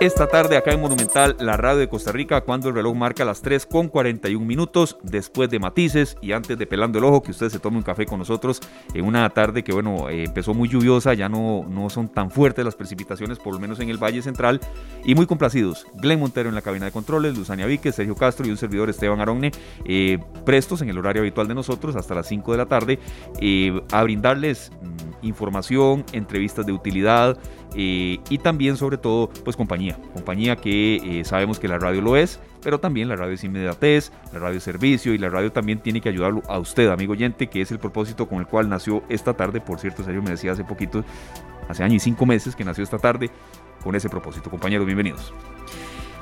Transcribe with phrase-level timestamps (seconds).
[0.00, 3.42] Esta tarde acá en Monumental, la radio de Costa Rica, cuando el reloj marca las
[3.42, 7.48] 3 con 41 minutos, después de matices y antes de pelando el ojo, que usted
[7.48, 8.60] se tome un café con nosotros
[8.94, 12.64] en una tarde que, bueno, eh, empezó muy lluviosa, ya no, no son tan fuertes
[12.64, 14.60] las precipitaciones, por lo menos en el Valle Central,
[15.04, 15.84] y muy complacidos.
[15.96, 19.20] Glenn Montero en la cabina de controles, Luzania Víquez, Sergio Castro y un servidor Esteban
[19.20, 19.50] Aronne,
[19.84, 23.00] eh, prestos en el horario habitual de nosotros hasta las 5 de la tarde,
[23.40, 27.36] eh, a brindarles mm, información, entrevistas de utilidad,
[27.74, 32.16] eh, y también sobre todo pues compañía, compañía que eh, sabemos que la radio lo
[32.16, 35.80] es, pero también la radio es inmediatez, la radio es servicio y la radio también
[35.80, 39.02] tiene que ayudarlo a usted, amigo oyente, que es el propósito con el cual nació
[39.08, 41.04] esta tarde, por cierto, Sergio me decía hace poquito,
[41.68, 43.30] hace año y cinco meses que nació esta tarde
[43.82, 44.50] con ese propósito.
[44.50, 45.32] Compañeros, bienvenidos.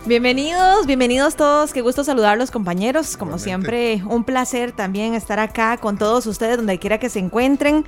[0.06, 1.72] Bienvenidos, bienvenidos todos.
[1.72, 3.16] Qué gusto saludarlos, compañeros.
[3.16, 7.84] Como siempre, un placer también estar acá con todos ustedes, donde quiera que se encuentren.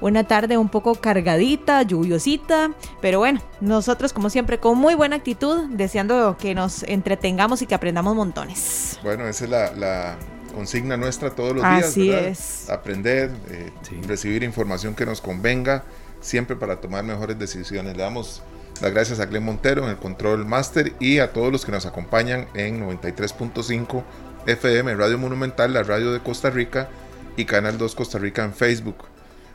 [0.00, 5.64] Una tarde un poco cargadita, lluviosita, pero bueno, nosotros como siempre con muy buena actitud,
[5.70, 9.00] deseando que nos entretengamos y que aprendamos montones.
[9.02, 10.16] Bueno, esa es la,
[10.54, 11.84] consigna nuestra todos los días.
[11.84, 12.70] Así es.
[12.70, 13.72] Aprender, eh,
[14.06, 15.84] recibir información que nos convenga,
[16.20, 17.96] siempre para tomar mejores decisiones.
[17.96, 18.42] Le damos
[18.80, 21.86] las gracias a Glenn Montero en el Control Master y a todos los que nos
[21.86, 24.04] acompañan en 93.5
[24.46, 26.88] FM, Radio Monumental, la radio de Costa Rica
[27.36, 28.96] y Canal 2 Costa Rica en Facebook.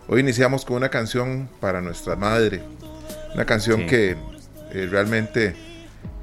[0.08, 2.62] Hoy iniciamos con una canción para nuestra madre,
[3.34, 4.18] una canción que
[4.72, 5.56] eh, realmente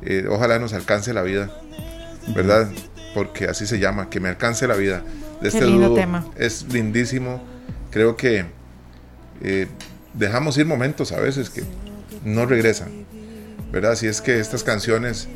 [0.02, 1.50] eh, ojalá nos alcance la vida,
[2.34, 2.68] ¿verdad?
[3.14, 5.02] Porque así se llama, que me alcance la vida.
[5.40, 6.26] De este lindo tema.
[6.36, 7.42] Es lindísimo.
[7.90, 8.44] Creo que
[9.42, 9.66] eh,
[10.12, 11.62] dejamos ir momentos a veces que
[12.22, 13.06] no regresan,
[13.72, 13.94] ¿verdad?
[13.94, 15.28] Si es que estas canciones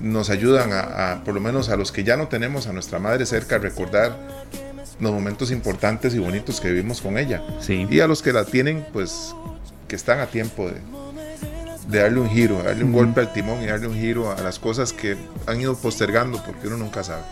[0.00, 3.26] nos ayudan a, por lo menos a los que ya no tenemos a nuestra madre
[3.26, 4.16] cerca, a recordar
[5.00, 7.42] los momentos importantes y bonitos que vivimos con ella.
[7.60, 7.86] Sí.
[7.90, 9.34] Y a los que la tienen, pues
[9.88, 10.80] que están a tiempo de,
[11.88, 14.58] de darle un giro, darle un golpe al timón y darle un giro a las
[14.58, 17.22] cosas que han ido postergando porque uno nunca sabe.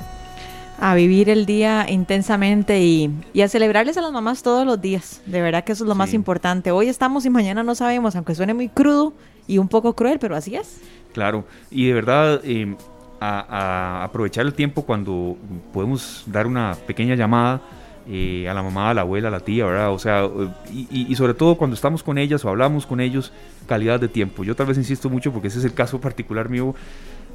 [0.80, 3.10] A vivir el día intensamente y,
[3.41, 5.22] a celebrarles a las mamás todos los días.
[5.24, 6.72] De verdad que eso es lo más importante.
[6.72, 9.12] Hoy estamos y mañana no sabemos, aunque suene muy crudo
[9.47, 10.80] y un poco cruel, pero así es.
[11.12, 12.74] Claro, y de verdad, eh,
[13.48, 15.36] a, aprovechar el tiempo cuando
[15.72, 17.60] podemos dar una pequeña llamada
[18.08, 19.92] eh, a la mamá, a la abuela, a la tía, ¿verdad?
[19.92, 20.28] O sea,
[20.70, 23.32] y, sobre todo cuando estamos con ellas o hablamos con ellos,
[23.66, 24.44] calidad de tiempo.
[24.44, 26.74] Yo tal vez insisto mucho porque ese es el caso particular mío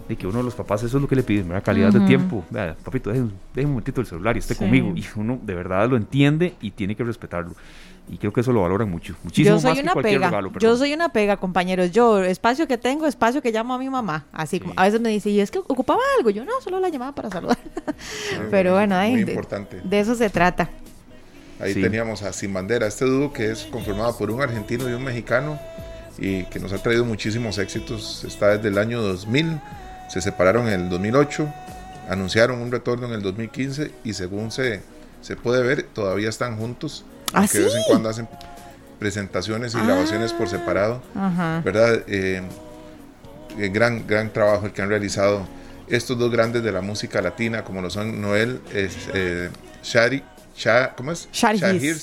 [0.07, 1.63] de que uno de los papás eso es lo que le piden, ¿verdad?
[1.63, 2.43] Calidad de tiempo.
[2.83, 4.93] papito, deje, un momentito el celular y esté conmigo.
[4.95, 7.53] Y uno de verdad lo entiende y tiene que respetarlo
[8.09, 10.27] y creo que eso lo valoran mucho, muchísimo yo soy más una que cualquier pega.
[10.29, 10.51] regalo.
[10.59, 11.91] Yo soy una pega, compañeros.
[11.91, 14.25] Yo, espacio que tengo, espacio que llamo a mi mamá.
[14.31, 16.31] Así como a veces me dice, y es que ocupaba algo.
[16.31, 17.59] Yo no, solo la llamaba para saludar.
[18.51, 19.81] Pero bueno, ahí, Muy de, importante.
[19.83, 20.69] de eso se trata.
[21.59, 25.03] Ahí teníamos a Sin Bandera, este dúo que es conformado por un argentino y un
[25.03, 25.59] mexicano
[26.17, 28.23] y que nos ha traído muchísimos éxitos.
[28.23, 29.59] Está desde el año 2000,
[30.07, 31.47] se separaron en el 2008,
[32.09, 34.81] anunciaron un retorno en el 2015 y según se,
[35.21, 38.27] se puede ver, todavía están juntos ¿Ah, que de vez en cuando hacen
[38.99, 41.61] presentaciones y grabaciones por separado, Ajá.
[41.63, 42.03] ¿verdad?
[42.07, 42.41] Eh,
[43.57, 45.47] eh, gran, gran trabajo el que han realizado
[45.87, 49.49] estos dos grandes de la música latina, como lo son Noel es, eh,
[49.83, 50.23] Shari,
[50.55, 51.29] Sha- ¿cómo es?
[51.31, 51.97] Shari Shahir.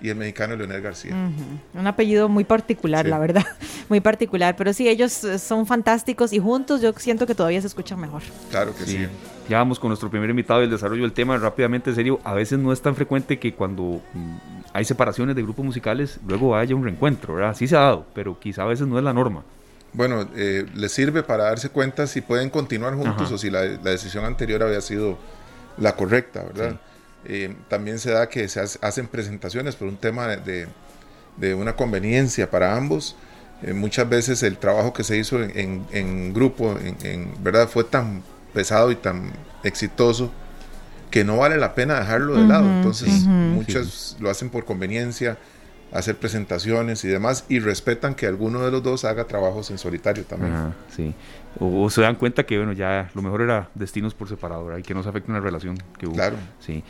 [0.00, 1.12] Y el mexicano Leonel García.
[1.12, 1.80] Ujú.
[1.80, 3.10] Un apellido muy particular, Sí.
[3.10, 3.44] la verdad.
[3.88, 4.56] Muy particular.
[4.56, 8.22] Pero sí, ellos eh, son fantásticos y juntos yo siento que todavía se escuchan mejor.
[8.50, 8.98] Claro que sí.
[8.98, 9.06] Sí.
[9.48, 12.20] Ya vamos con nuestro primer invitado del desarrollo del tema rápidamente, en serio.
[12.24, 14.36] A veces no es tan frecuente que cuando mm,
[14.72, 17.54] hay separaciones de grupos musicales, luego haya un reencuentro, ¿verdad?
[17.54, 19.44] Sí se ha dado, pero quizá a veces no es la norma.
[19.92, 23.34] Bueno, eh, les sirve para darse cuenta si pueden continuar juntos Ajá.
[23.34, 25.16] o si la, la decisión anterior había sido
[25.78, 26.80] la correcta, ¿verdad?
[27.28, 30.68] Eh, también se da que se hace- hacen presentaciones por un tema de, de-
[31.36, 33.16] de una conveniencia para ambos.
[33.62, 37.68] Eh, muchas veces el trabajo que se hizo en, en- en grupo, en, en- ¿verdad?
[37.68, 38.22] Fue tan
[38.54, 39.30] pesado y tan
[39.64, 40.30] exitoso
[41.10, 42.66] que no vale la pena dejarlo de lado.
[42.70, 43.08] Entonces,
[43.54, 45.38] muchos lo hacen por conveniencia,
[45.92, 50.24] hacer presentaciones y demás, y respetan que alguno de los dos haga trabajos en solitario
[50.24, 50.52] también.
[50.52, 51.14] Ajá, sí.
[51.58, 54.78] O, o se dan cuenta que, bueno, ya lo mejor era destinos por separado, ¿verdad?
[54.80, 56.14] Y que no se afecte una relación que hubo.
[56.14, 56.36] Claro.
[56.60, 56.82] Sí.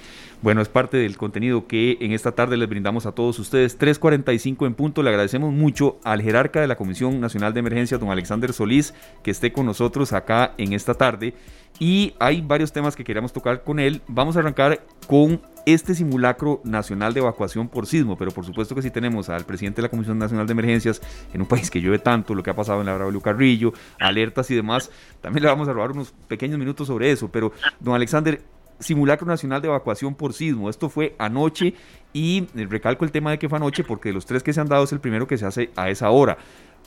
[0.42, 3.78] Bueno, es parte del contenido que en esta tarde les brindamos a todos ustedes.
[3.78, 5.02] 3.45 en punto.
[5.02, 9.30] Le agradecemos mucho al jerarca de la Comisión Nacional de Emergencia, don Alexander Solís, que
[9.30, 11.34] esté con nosotros acá en esta tarde.
[11.78, 14.02] Y hay varios temas que queríamos tocar con él.
[14.08, 18.82] Vamos a arrancar con este simulacro nacional de evacuación por sismo, pero por supuesto que
[18.82, 21.02] si tenemos al presidente de la Comisión Nacional de Emergencias
[21.34, 24.50] en un país que llueve tanto, lo que ha pasado en la Braulio Carrillo, alertas
[24.50, 24.90] y demás,
[25.20, 27.28] también le vamos a robar unos pequeños minutos sobre eso.
[27.32, 28.40] Pero, don Alexander,
[28.78, 31.74] simulacro nacional de evacuación por sismo, esto fue anoche
[32.12, 34.68] Y recalco el tema de que fue anoche porque de los tres que se han
[34.68, 36.36] dado es el primero que se hace a esa hora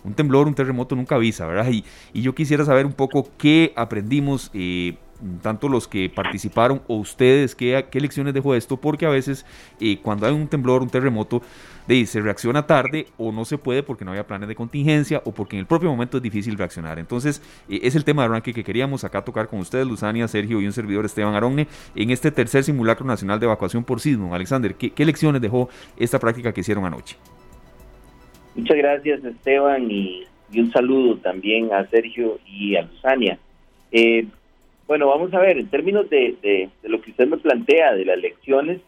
[0.04, 1.70] un temblor, un terremoto nunca avisa, ¿verdad?
[1.72, 1.84] Y,
[2.14, 4.98] y yo quisiera saber un poco qué aprendimos, eh,
[5.42, 9.46] tanto los que participaron o ustedes, qué, qué lecciones dejó esto, porque a veces
[9.80, 11.42] eh, cuando hay un temblor, un terremoto,
[12.06, 15.56] se reacciona tarde o no se puede porque no había planes de contingencia o porque
[15.56, 17.00] en el propio momento es difícil reaccionar.
[17.00, 20.62] Entonces, eh, es el tema de arranque que queríamos acá tocar con ustedes, Luzania, Sergio
[20.62, 24.36] y un servidor Esteban Aronne, en este tercer simulacro nacional de evacuación por sismo.
[24.36, 27.18] Alexander, ¿qué, qué lecciones dejó esta práctica que hicieron anoche?
[28.56, 30.26] Muchas gracias Esteban y,
[30.56, 33.40] un saludo también a Sergio y a Luzania.
[33.92, 34.28] Eh,
[34.90, 38.82] bueno, vamos a ver, en términos de, lo que usted me plantea de las lecciones,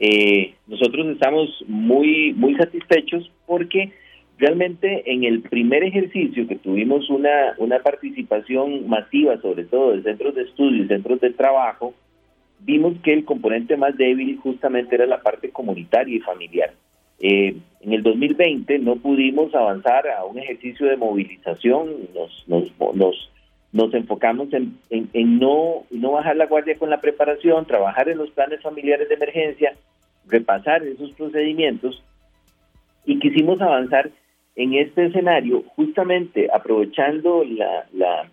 [0.00, 3.92] eh, nosotros estamos muy, muy satisfechos porque
[4.36, 10.34] realmente en el primer ejercicio que tuvimos una, una participación masiva, sobre todo de centros
[10.34, 11.94] de estudio y centros de trabajo,
[12.58, 16.74] vimos que el componente más débil justamente era la parte comunitaria y familiar.
[17.20, 23.30] Eh, en el 2020 no pudimos avanzar a un ejercicio de movilización, nos, nos, nos,
[23.72, 28.62] enfocamos en, en, no, no bajar la guardia con la preparación, trabajar en los planes
[28.62, 29.74] familiares de emergencia,
[30.26, 32.02] repasar esos procedimientos
[33.04, 34.10] y quisimos avanzar
[34.56, 38.30] en este escenario justamente aprovechando la, la,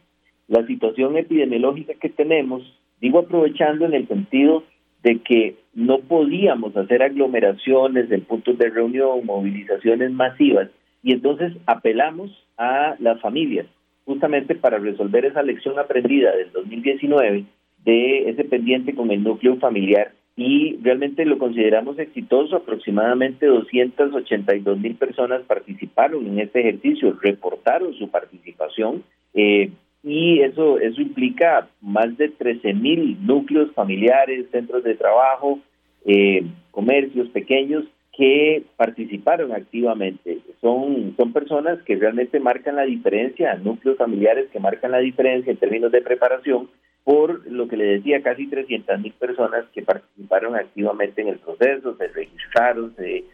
[0.47, 2.63] la situación epidemiológica que tenemos,
[2.99, 4.63] digo aprovechando en el sentido
[5.03, 10.69] de que no podíamos hacer aglomeraciones en puntos de reunión, movilizaciones masivas,
[11.03, 13.67] y entonces apelamos a las familias,
[14.05, 17.45] justamente para resolver esa lección aprendida del 2019
[17.83, 22.57] de ese pendiente con el núcleo familiar y realmente lo consideramos exitoso.
[22.57, 29.03] Aproximadamente 282 mil personas participaron en este ejercicio, reportaron su participación.
[29.33, 29.71] Eh,
[30.03, 35.59] y eso, eso implica más de 13 mil núcleos familiares, centros de trabajo,
[36.05, 37.85] eh, comercios pequeños
[38.15, 40.39] que participaron activamente.
[40.61, 45.57] Son, son personas que realmente marcan la diferencia, núcleos familiares que marcan la diferencia en
[45.57, 46.69] términos de preparación,
[47.03, 51.95] por lo que le decía, casi 300 mil personas que participaron activamente en el proceso,
[51.97, 53.25] se registraron, se,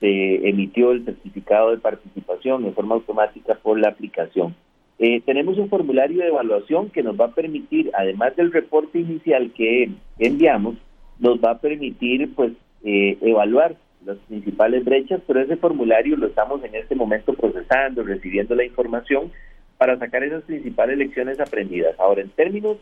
[0.00, 4.54] se emitió el certificado de participación en forma automática por la aplicación.
[4.98, 9.52] Eh, tenemos un formulario de evaluación que nos va a permitir, además del reporte inicial
[9.52, 10.76] que enviamos,
[11.18, 12.52] nos va a permitir pues
[12.84, 18.54] eh, evaluar las principales brechas, pero ese formulario lo estamos en este momento procesando, recibiendo
[18.54, 19.32] la información
[19.78, 21.98] para sacar esas principales lecciones aprendidas.
[21.98, 22.78] Ahora, en términos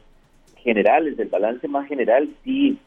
[0.57, 2.79] generales, del balance más general, sí,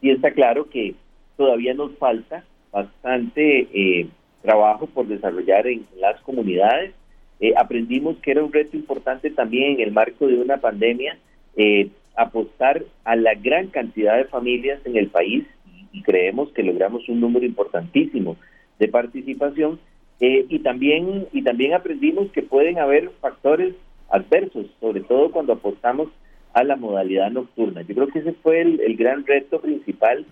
[0.00, 0.94] sí está claro que
[1.36, 4.08] todavía nos falta bastante eh,
[4.42, 6.94] trabajo por desarrollar en las comunidades
[7.40, 11.16] eh, aprendimos que era un reto importante también en el marco de una pandemia
[11.56, 15.46] eh, apostar a la gran cantidad de familias en el país
[15.92, 18.36] y, creemos que logramos un número importantísimo
[18.78, 19.78] de participación
[20.20, 23.74] eh, y también y también aprendimos que pueden haber factores
[24.10, 26.08] adversos, sobre todo cuando apostamos
[26.52, 27.82] a la modalidad nocturna.
[27.82, 30.26] Yo creo que ese fue el, gran reto principal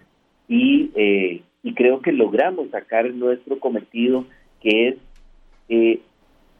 [0.48, 0.90] y,
[1.62, 4.24] y creo que logramos sacar nuestro cometido,
[4.60, 4.96] que es
[5.68, 6.00] eh,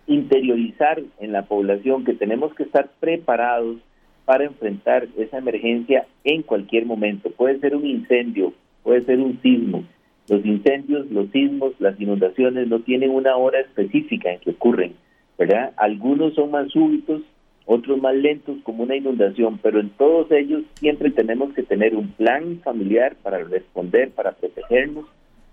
[0.07, 3.77] interiorizar en la población que tenemos que estar preparados
[4.25, 7.31] para enfrentar esa emergencia en cualquier momento.
[7.31, 8.53] Puede ser un incendio,
[8.83, 9.85] puede ser un sismo.
[10.29, 14.95] Los incendios, los sismos, las inundaciones no tienen una hora específica en que ocurren,
[15.39, 15.73] ¿verdad?
[15.77, 17.23] Algunos son más súbitos,
[17.65, 22.09] otros más lentos como una inundación, pero en todos ellos siempre tenemos que tener un
[22.13, 25.07] plan familiar para responder, para protegernos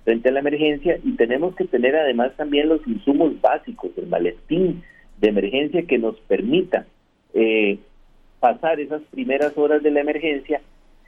[0.04, 4.84] frente a la emergencia y tenemos que tener además también los insumos básicos, el maletín
[5.20, 6.86] de emergencia que nos permita
[7.34, 7.80] eh,
[8.40, 10.62] pasar esas primeras horas de la emergencia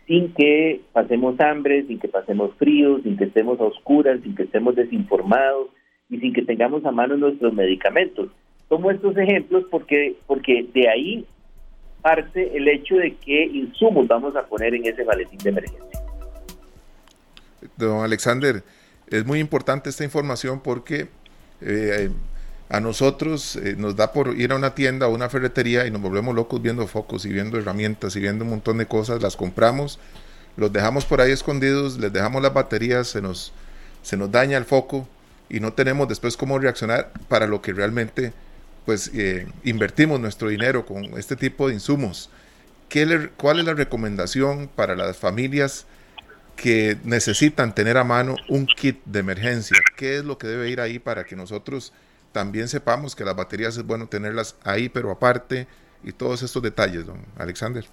[0.08, 4.44] sin que pasemos hambre, sin que pasemos frío, sin que estemos a oscuras, sin que
[4.44, 5.68] estemos desinformados
[6.10, 8.30] y sin que tengamos a mano nuestros medicamentos.
[8.70, 11.26] Tomo estos ejemplos porque, porque de ahí
[12.02, 16.00] parte el hecho de qué insumos vamos a poner en ese maletín de emergencia.
[17.76, 18.64] Don Alexander,
[19.10, 21.08] es muy importante esta información porque
[21.62, 22.10] eh,
[22.70, 26.02] a nosotros eh, nos da por ir a una tienda o una ferretería y nos
[26.02, 30.00] volvemos locos viendo focos y viendo herramientas y viendo un montón de cosas, las compramos,
[30.58, 33.54] los dejamos por ahí escondidos, les dejamos las baterías, se nos,
[34.02, 35.08] se nos daña el foco
[35.50, 38.34] y no tenemos después cómo reaccionar para lo que realmente
[38.86, 42.30] pues eh, invertimos nuestro dinero con este tipo de insumos.
[42.90, 45.86] ¿Qué ¿Cuál es la recomendación para las familias?
[46.58, 49.78] que necesitan tener a mano un kit de emergencia.
[49.96, 51.94] ¿Qué es lo que debe ir ahí para que nosotros
[52.32, 55.68] también sepamos que las baterías es bueno tenerlas ahí, pero aparte,
[56.04, 57.84] y todos estos detalles, don Alexander?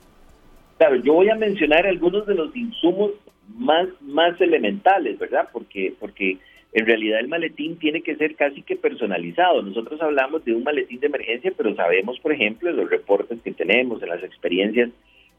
[0.78, 3.12] Claro, yo voy a mencionar algunos de los insumos
[3.48, 5.48] más, más elementales, ¿verdad?
[5.52, 6.38] Porque, porque
[6.72, 9.62] en realidad el maletín tiene que ser casi que personalizado.
[9.62, 13.52] Nosotros hablamos de un maletín de emergencia, pero sabemos, por ejemplo, en los reportes que
[13.52, 14.90] tenemos, en las experiencias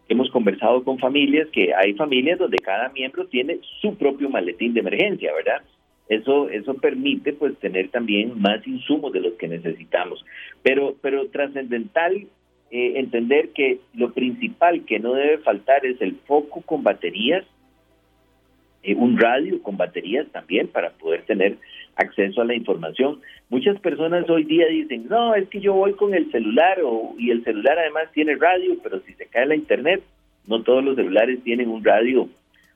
[0.08, 4.74] que hemos conversado con familias, que hay familias donde cada miembro tiene su propio maletín
[4.74, 5.62] de emergencia, ¿verdad?
[6.08, 10.24] Eso, eso permite pues tener también más insumos de los que necesitamos.
[10.62, 12.28] Pero, pero trascendental
[12.72, 17.46] eh, entender que lo principal que no debe faltar es el foco con baterías,
[18.84, 21.58] eh, un radio con baterías también para poder tener
[21.96, 23.22] acceso a la información.
[23.50, 27.32] Muchas personas hoy día dicen, no, es que yo voy con el celular o, y
[27.32, 30.04] el celular además tiene radio, pero si se cae la internet,
[30.48, 32.30] no todos los celulares tienen un radio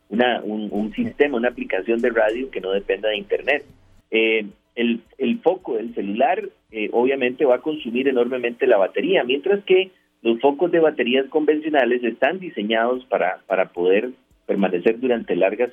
[0.10, 3.64] una, un, sistema, una aplicación de radio que no dependa de Internet.
[4.12, 9.64] Eh, el, el, foco del celular eh, obviamente va a consumir enormemente la batería, mientras
[9.66, 14.12] que los focos de baterías convencionales están diseñados para, para poder
[14.48, 15.72] permanecer durante largas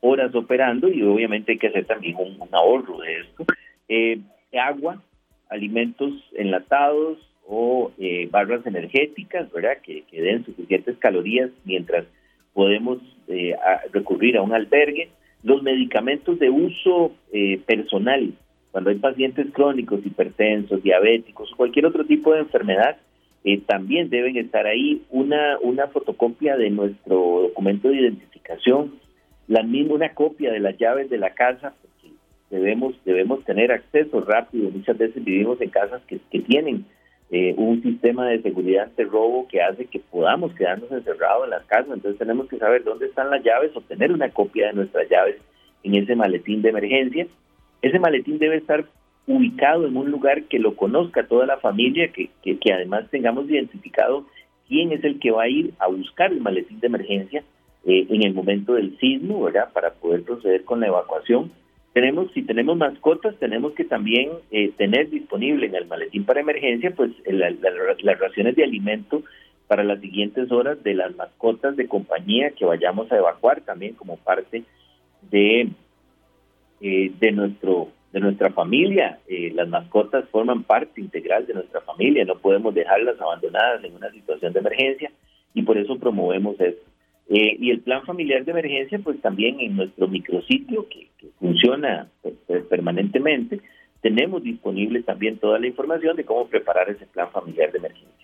[0.00, 3.44] horas operando y obviamente hay que hacer también un, ahorro de esto.
[3.88, 4.20] Eh,
[4.58, 5.02] agua,
[5.48, 7.90] alimentos enlatados o
[8.30, 9.78] barras energéticas, ¿verdad?
[9.82, 12.06] Que, que den suficientes calorías mientras
[12.52, 13.54] podemos eh,
[13.92, 15.10] recurrir a un albergue.
[15.42, 18.32] Los medicamentos de uso eh, personal,
[18.70, 22.96] cuando hay pacientes crónicos, hipertensos, diabéticos cualquier otro tipo de enfermedad,
[23.44, 28.94] eh, también deben estar ahí una, una fotocopia de nuestro documento de identificación,
[29.48, 32.14] la misma una copia de las llaves de la casa, porque
[32.50, 34.70] debemos, debemos tener acceso rápido.
[34.70, 36.84] Muchas veces vivimos en casas que, que tienen
[37.34, 41.64] eh, un sistema de seguridad ante robo que hace que podamos quedarnos encerrados en las
[41.64, 41.94] casas.
[41.94, 45.36] Entonces tenemos que saber dónde están las llaves o tener una copia de nuestras llaves
[45.82, 47.26] en ese maletín de emergencia.
[47.80, 48.84] Ese maletín debe estar
[49.26, 53.48] ubicado en un lugar que lo conozca toda la familia, que, que, que además tengamos
[53.48, 54.26] identificado
[54.68, 57.42] quién es el que va a ir a buscar el maletín de emergencia
[57.86, 59.72] eh, en el momento del sismo, ¿verdad?
[59.72, 61.50] Para poder proceder con la evacuación
[61.92, 66.94] tenemos, si tenemos mascotas, tenemos que también eh, tener disponible en el maletín para emergencia,
[66.94, 69.22] pues las raciones de alimento
[69.66, 74.16] para las siguientes horas de las mascotas de compañía que vayamos a evacuar también como
[74.16, 74.64] parte
[75.30, 75.68] de,
[76.80, 79.18] eh, de nuestro de nuestra familia.
[79.26, 84.10] Eh, las mascotas forman parte integral de nuestra familia, no podemos dejarlas abandonadas en una
[84.10, 85.10] situación de emergencia
[85.54, 86.91] y por eso promovemos esto.
[87.34, 91.08] Eh, y el plan familiar de emergencia, pues también en nuestro micrositio que,
[91.38, 93.60] funciona pues, pues, permanentemente,
[94.02, 98.21] tenemos disponible también toda la información de cómo preparar ese plan familiar de emergencia.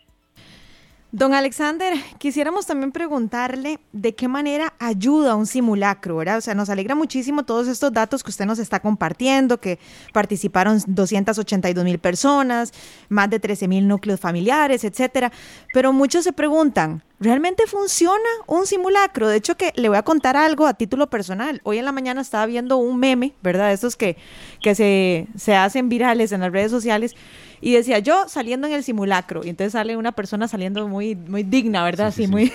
[1.10, 6.36] Don Alexander, quisiéramos también preguntarle de qué manera ayuda un simulacro, ¿verdad?
[6.36, 9.78] O sea, nos alegra muchísimo todos estos datos que usted nos está compartiendo, que
[10.12, 12.74] participaron 282 mil personas,
[13.08, 15.32] más de 13 mil núcleos familiares, etcétera.
[15.72, 19.28] Pero muchos se preguntan, ¿realmente funciona un simulacro?
[19.28, 21.62] De hecho, que le voy a contar algo a título personal.
[21.64, 23.72] Hoy en la mañana estaba viendo un meme, ¿verdad?
[23.72, 24.18] Estos que,
[24.60, 27.16] que se, se hacen virales en las redes sociales
[27.60, 31.42] y decía yo saliendo en el simulacro y entonces sale una persona saliendo muy muy
[31.42, 32.12] digna, ¿verdad?
[32.12, 32.52] Sí, muy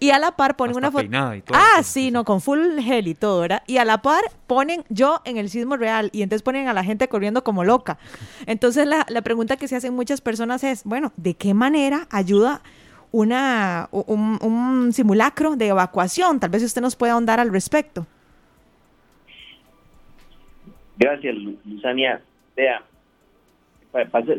[0.00, 1.08] y a la par ponen una foto
[1.52, 3.62] Ah, sí, no, con full gel y todo, ¿verdad?
[3.66, 6.84] Y a la par ponen yo en el sismo real y entonces ponen a la
[6.84, 7.98] gente corriendo como loca.
[8.46, 12.62] Entonces la, la pregunta que se hacen muchas personas es, bueno, ¿de qué manera ayuda
[13.12, 16.40] una, un, un simulacro de evacuación?
[16.40, 18.06] Tal vez usted nos pueda ahondar al respecto.
[20.96, 21.34] Gracias,
[21.64, 22.22] Luzania.
[22.56, 22.82] Vea,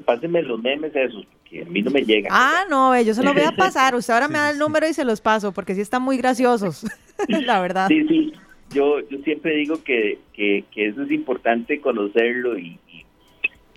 [0.06, 2.32] pásenme los memes esos, porque a mí no me llegan.
[2.34, 3.96] Ah, no, yo se los voy a pasar.
[3.96, 6.86] Usted ahora me da el número y se los paso, porque sí están muy graciosos,
[7.28, 7.88] la verdad.
[7.88, 8.34] Sí, sí.
[8.72, 12.78] Yo, yo siempre digo que, que, eso es importante conocerlo y,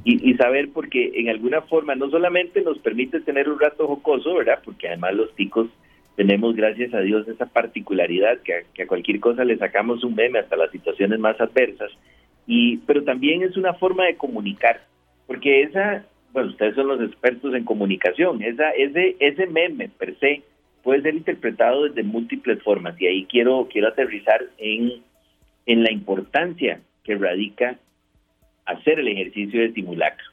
[0.05, 4.35] y, y, saber, porque en alguna forma no solamente nos permite tener un rato jocoso,
[4.35, 4.61] ¿verdad?
[4.65, 5.69] Porque además los ticos
[6.17, 10.41] tenemos, gracias a Dios, esa particularidad que que a cualquier cosa le sacamos un meme
[10.41, 11.93] hasta las situaciones más adversas.
[12.49, 14.81] Y, pero también es una forma de comunicar
[15.29, 20.43] porque esa, bueno, ustedes son los expertos en comunicación, esa, ese, ese meme per se
[20.83, 25.03] puede ser interpretado desde múltiples formas y ahí quiero, quiero aterrizar en,
[25.67, 27.79] en la importancia que radica
[28.65, 30.25] hacer el ejercicio de simulacro.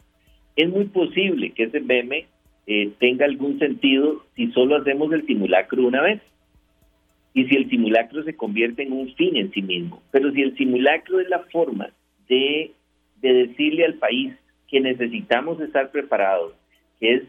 [0.55, 2.27] Es muy posible que ese meme
[2.65, 6.21] eh, tenga algún sentido si solo hacemos el simulacro una vez
[7.33, 10.01] y si el simulacro se convierte en un fin en sí mismo.
[10.11, 11.89] Pero si el simulacro es la forma
[12.29, 12.71] de,
[13.21, 14.33] de decirle al país
[14.75, 16.51] que necesitamos estar preparados,
[16.99, 17.23] que es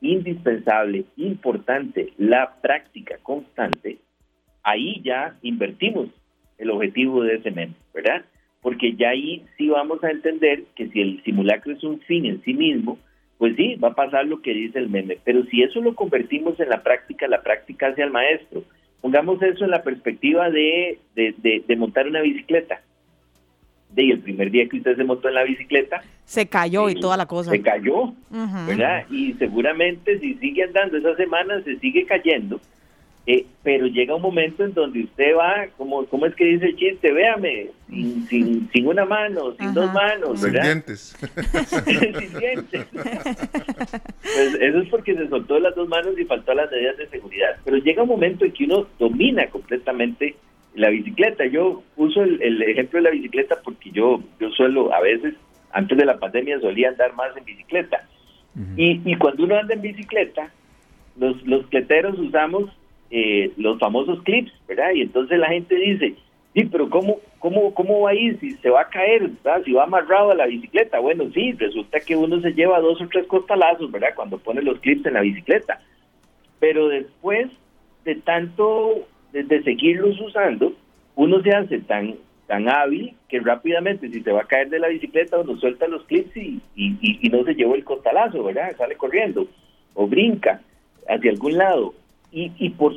[0.00, 3.98] indispensable, importante la práctica constante,
[4.62, 6.10] ahí ya invertimos
[6.58, 8.24] el objetivo de ese meme, ¿verdad?
[8.60, 12.40] Porque ya ahí sí vamos a entender que si el simulacro es un fin en
[12.44, 13.00] sí mismo,
[13.36, 16.60] pues sí, va a pasar lo que dice el meme, pero si eso lo convertimos
[16.60, 18.62] en la práctica, la práctica hacia el maestro.
[19.00, 22.80] Pongamos eso en la perspectiva de, de, montar una bicicleta.
[23.94, 26.02] De el primer día que usted se montó en la bicicleta.
[26.24, 27.50] Se cayó y toda la cosa.
[27.50, 28.14] Se cayó,
[28.66, 29.04] ¿verdad?
[29.10, 32.60] Y seguramente si sigue andando esa semana se sigue cayendo.
[33.24, 36.76] Eh, pero llega un momento en donde usted va, como ¿cómo es que dice el
[36.76, 37.12] chiste?
[37.12, 40.62] Véame, sin, sin, sin una mano, sin dos manos, ¿verdad?
[40.62, 41.16] Sin dientes.
[41.84, 42.86] sin dientes.
[42.92, 47.56] Pues eso es porque se soltó las dos manos y faltó las medidas de seguridad.
[47.64, 50.34] Pero llega un momento en que uno domina completamente
[50.74, 51.46] la bicicleta.
[51.46, 55.34] Yo uso el, ejemplo de la bicicleta porque yo, yo suelo, a veces,
[55.72, 58.06] antes de la pandemia, solía andar más en bicicleta.
[58.76, 60.50] y, y cuando uno anda en bicicleta,
[61.16, 62.70] los, los cleteros usamos
[63.14, 64.92] eh, los famosos clips, ¿verdad?
[64.94, 66.14] Y entonces la gente dice,
[66.54, 69.62] sí, pero ¿cómo, cómo, cómo va a ir si se va a caer, ¿verdad?
[69.64, 70.98] si va amarrado a la bicicleta?
[70.98, 74.14] Bueno, sí, resulta que uno se lleva dos o tres costalazos, ¿verdad?
[74.16, 75.82] Cuando pone los clips en la bicicleta.
[76.58, 77.50] Pero después
[78.06, 80.74] de tanto, de, seguirlos usando,
[81.16, 82.14] uno se hace tan
[82.46, 86.04] tan hábil que rápidamente si se va a caer de la bicicleta uno suelta los
[86.04, 88.76] clips y, y, no se llevó el costalazo, ¿verdad?
[88.76, 89.46] Sale corriendo
[89.94, 90.60] o brinca
[91.08, 91.94] hacia algún lado
[92.32, 92.94] y, y por,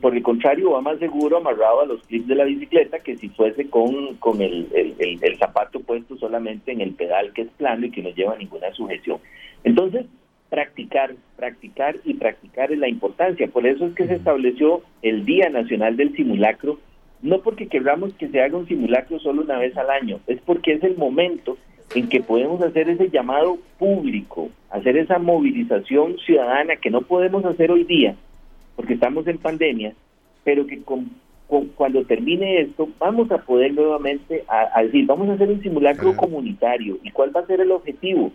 [0.00, 3.28] por, el contrario va más seguro amarrado a los clips de la bicicleta que si
[3.28, 7.90] fuese con, con el, el, zapato puesto solamente en el pedal que es plano y
[7.90, 9.18] que no lleva ninguna sujeción.
[9.64, 10.06] Entonces,
[10.48, 13.48] practicar, practicar y practicar es la importancia.
[13.48, 16.78] Por eso es que se estableció el Día Nacional del Simulacro,
[17.22, 20.74] no porque queramos que se haga un simulacro solo una vez al año, es porque
[20.74, 21.56] es el momento
[21.94, 27.70] en que podemos hacer ese llamado público, hacer esa movilización ciudadana que no podemos hacer
[27.70, 28.14] hoy día,
[28.74, 29.94] porque estamos en pandemia,
[30.44, 31.10] pero que con,
[31.74, 36.98] cuando termine esto vamos a poder nuevamente a, decir, vamos a hacer un simulacro comunitario.
[37.02, 38.32] ¿Y cuál va a ser el objetivo?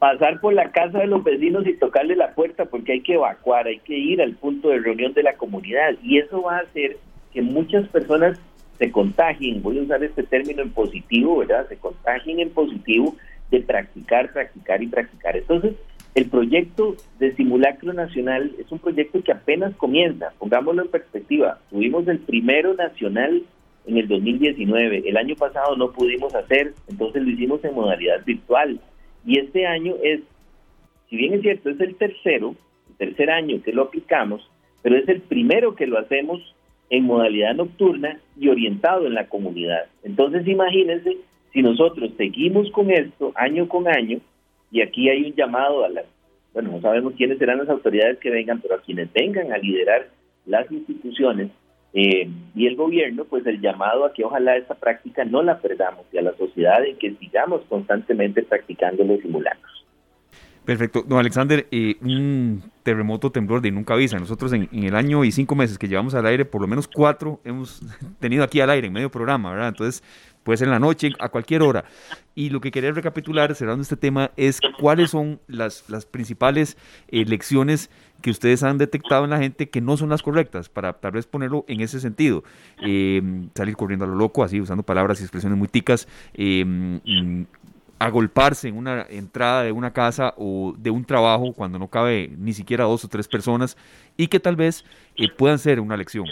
[0.00, 3.66] Pasar por la casa de los vecinos y tocarle la puerta porque hay que evacuar,
[3.66, 5.90] hay que ir al punto de reunión de la comunidad.
[6.02, 6.96] Y eso va a hacer
[7.32, 8.40] que muchas personas
[8.78, 11.68] se contagien, voy a usar este término en positivo, ¿verdad?
[11.68, 13.14] Se contagien en positivo
[13.50, 15.36] de practicar, practicar y practicar.
[15.36, 15.74] Entonces,
[16.14, 21.58] el proyecto de simulacro nacional es un proyecto que apenas comienza, pongámoslo en perspectiva.
[21.68, 23.42] Tuvimos el primero nacional
[23.86, 28.80] en el 2019, el año pasado no pudimos hacer, entonces lo hicimos en modalidad virtual.
[29.24, 30.20] Y este año es,
[31.08, 32.54] si bien es cierto, es el tercero,
[32.88, 34.48] el tercer año que lo aplicamos,
[34.82, 36.40] pero es el primero que lo hacemos
[36.88, 39.86] en modalidad nocturna y orientado en la comunidad.
[40.02, 41.18] Entonces imagínense
[41.52, 44.20] si nosotros seguimos con esto año con año,
[44.70, 46.04] y aquí hay un llamado a las,
[46.52, 50.08] bueno, no sabemos quiénes serán las autoridades que vengan, pero a quienes vengan a liderar
[50.46, 51.50] las instituciones
[51.92, 56.06] eh, y el gobierno, pues el llamado a que ojalá esta práctica no la perdamos
[56.12, 59.80] y a la sociedad en que sigamos constantemente practicando los simulacros.
[60.64, 61.02] Perfecto.
[61.02, 64.18] Don Alexander, eh, un terremoto, temblor de nunca avisa.
[64.18, 67.40] Nosotros en, el año y cinco meses que llevamos al aire, por lo menos cuatro
[67.44, 67.82] hemos
[68.20, 69.68] tenido aquí al aire, en medio programa, ¿verdad?
[69.68, 70.04] Entonces,
[70.44, 71.84] puede ser en la noche, a cualquier hora.
[72.36, 76.76] Y lo que quería recapitular, cerrando este tema, es cuáles son las, las principales
[77.08, 77.90] eh, lecciones
[78.22, 81.26] que ustedes han detectado en la gente que no son las correctas, para tal vez
[81.26, 82.44] ponerlo en ese sentido.
[82.84, 83.22] Eh,
[83.54, 86.64] salir corriendo a lo loco, así usando palabras y expresiones muy ticas, eh,
[87.98, 92.54] agolparse en una entrada de una casa o de un trabajo cuando no cabe ni
[92.54, 93.76] siquiera dos o tres personas
[94.16, 94.84] y que tal vez
[95.36, 96.26] puedan ser una lección.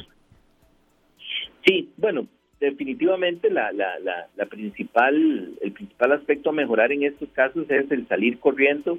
[1.67, 2.27] Sí, bueno,
[2.61, 3.99] definitivamente la, la,
[4.35, 8.99] la, principal, el principal aspecto a mejorar en estos casos es el salir corriendo,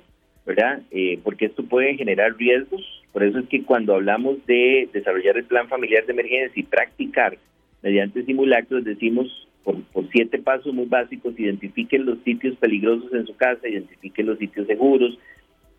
[0.50, 0.82] ¿verdad?
[0.90, 2.82] Eh, porque esto puede generar riesgos.
[3.14, 7.38] Por eso es que cuando hablamos de desarrollar el plan familiar de emergencia y practicar
[7.84, 13.36] mediante simulacros, decimos por, por siete pasos muy básicos, identifiquen los sitios peligrosos en su
[13.36, 15.20] casa, identifiquen los sitios seguros,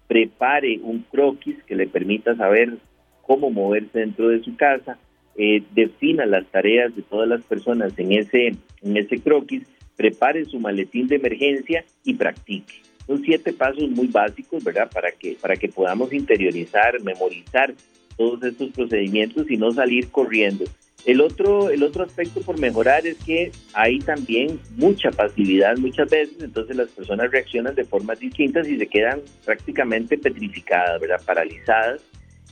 [0.07, 2.75] prepare un croquis que le permita saber
[3.23, 4.99] cómo moverse dentro de su casa,
[5.37, 9.65] eh, defina las tareas de todas las personas en ese, en ese croquis,
[9.97, 12.90] prepare su maletín de emergencia y practique.
[13.11, 14.89] Son siete pasos muy básicos, ¿verdad?
[14.89, 17.75] Para que, para que podamos interiorizar, memorizar
[18.17, 20.65] todos estos procedimientos y no salir corriendo.
[21.05, 26.37] El otro, el otro aspecto por mejorar es que hay también mucha pasividad muchas veces,
[26.41, 31.21] entonces las personas reaccionan de formas distintas y se quedan prácticamente petrificadas, ¿verdad?
[31.27, 32.01] Paralizadas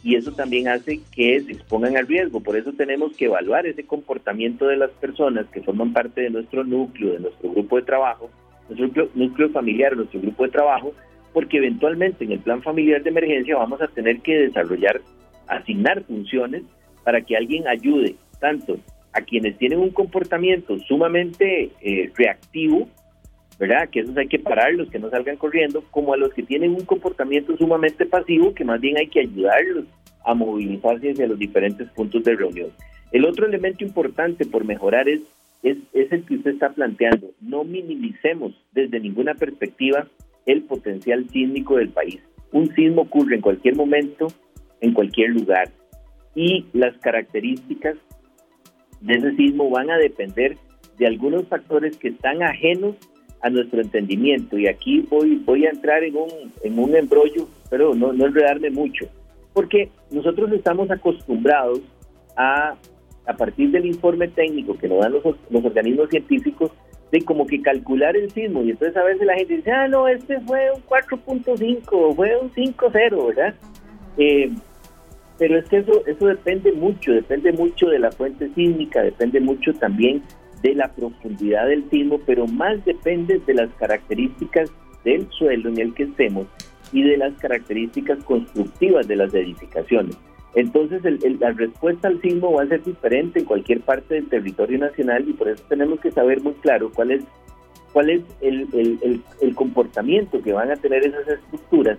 [0.02, 2.40] y eso también hace que se expongan al riesgo.
[2.40, 6.64] Por eso tenemos que evaluar ese comportamiento de las personas que forman parte de nuestro
[6.64, 8.28] núcleo, de nuestro grupo de trabajo,
[8.68, 10.92] nuestro núcleo, familiar, nuestro grupo de trabajo,
[11.32, 15.00] porque eventualmente en el plan familiar de emergencia vamos a tener que desarrollar,
[15.46, 16.62] asignar funciones
[17.04, 18.78] para que alguien ayude tanto
[19.12, 22.88] a quienes tienen un comportamiento sumamente eh, reactivo
[23.58, 23.88] ¿verdad?
[23.90, 26.84] Que esos hay que pararlos, que no salgan corriendo, como a los que tienen un
[26.84, 29.84] comportamiento sumamente pasivo, que más bien hay que ayudarlos
[30.24, 32.70] a movilizarse hacia los diferentes puntos de reunión.
[33.10, 35.22] El otro elemento importante por mejorar es,
[35.62, 37.30] es, es el que usted está planteando.
[37.40, 40.06] No minimicemos desde ninguna perspectiva
[40.46, 42.20] el potencial sísmico del país.
[42.52, 44.28] Un sismo ocurre en cualquier momento,
[44.80, 45.70] en cualquier lugar.
[46.34, 47.96] Y las características
[49.00, 50.56] de ese sismo van a depender
[50.98, 52.96] de algunos factores que están ajenos
[53.42, 54.58] a nuestro entendimiento.
[54.58, 56.28] Y aquí voy, voy a entrar en un,
[56.62, 59.06] en un embrollo, pero no, no enredarme mucho,
[59.52, 61.80] porque nosotros estamos acostumbrados
[62.36, 62.76] a,
[63.28, 66.72] a partir del informe técnico que nos dan los, los organismos científicos,
[67.12, 68.62] de como que calcular el sismo.
[68.62, 72.50] Y entonces a veces la gente dice, ah, no, este fue un 4.5, fue un
[72.52, 73.54] 5.0, ¿verdad?
[74.16, 74.50] Eh,
[75.38, 79.72] pero es que eso, eso depende mucho, depende mucho de la fuente sísmica, depende mucho
[79.74, 80.22] también
[80.62, 84.70] de la profundidad del sismo, pero más depende de las características
[85.04, 86.46] del suelo en el que estemos
[86.92, 90.16] y de las características constructivas de las edificaciones.
[90.54, 91.02] Entonces
[91.40, 95.32] la respuesta al sismo va a ser diferente en cualquier parte del territorio nacional y
[95.34, 97.24] por eso tenemos que saber muy claro cuál es,
[97.92, 98.66] cuál es el,
[99.40, 101.98] el, comportamiento que van a tener esas estructuras,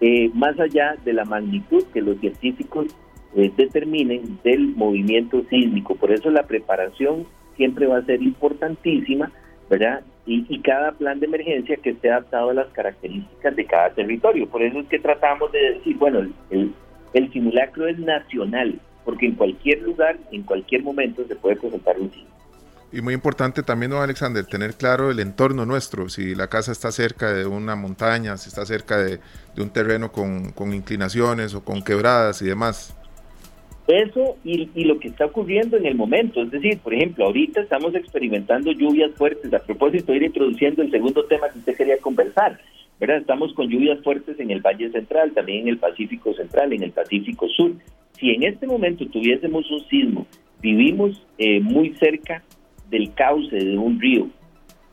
[0.00, 2.86] eh, más allá de la magnitud que los científicos
[3.34, 5.94] eh, determinen del movimiento sísmico.
[5.96, 9.30] Por eso la preparación siempre va a ser importantísima,
[9.68, 10.02] ¿verdad?
[10.24, 14.46] Y, cada plan de emergencia que esté adaptado a las características de cada territorio.
[14.46, 16.72] Por eso es que tratamos de decir, bueno, el,
[17.14, 22.10] el simulacro es nacional, porque en cualquier lugar, en cualquier momento se puede presentar un
[22.10, 22.28] sismo.
[22.90, 26.90] Y muy importante también, ¿no, Alexander, tener claro el entorno nuestro, si la casa está
[26.90, 29.20] cerca de una montaña, si está cerca de,
[29.58, 32.96] un terreno con, con, inclinaciones o con quebradas y demás.
[33.88, 37.60] Eso y, y, lo que está ocurriendo en el momento, es decir, por ejemplo, ahorita
[37.60, 39.52] estamos experimentando lluvias fuertes.
[39.52, 42.58] A propósito, ir introduciendo el segundo tema que usted quería conversar.
[43.00, 43.18] ¿Verdad?
[43.18, 46.92] Estamos con lluvias fuertes en el Valle Central, también en el Pacífico Central, en el
[46.92, 47.72] Pacífico Sur.
[48.12, 50.26] Si en este momento tuviésemos un sismo,
[50.60, 52.42] vivimos eh, muy cerca
[52.90, 54.28] del cauce de un río,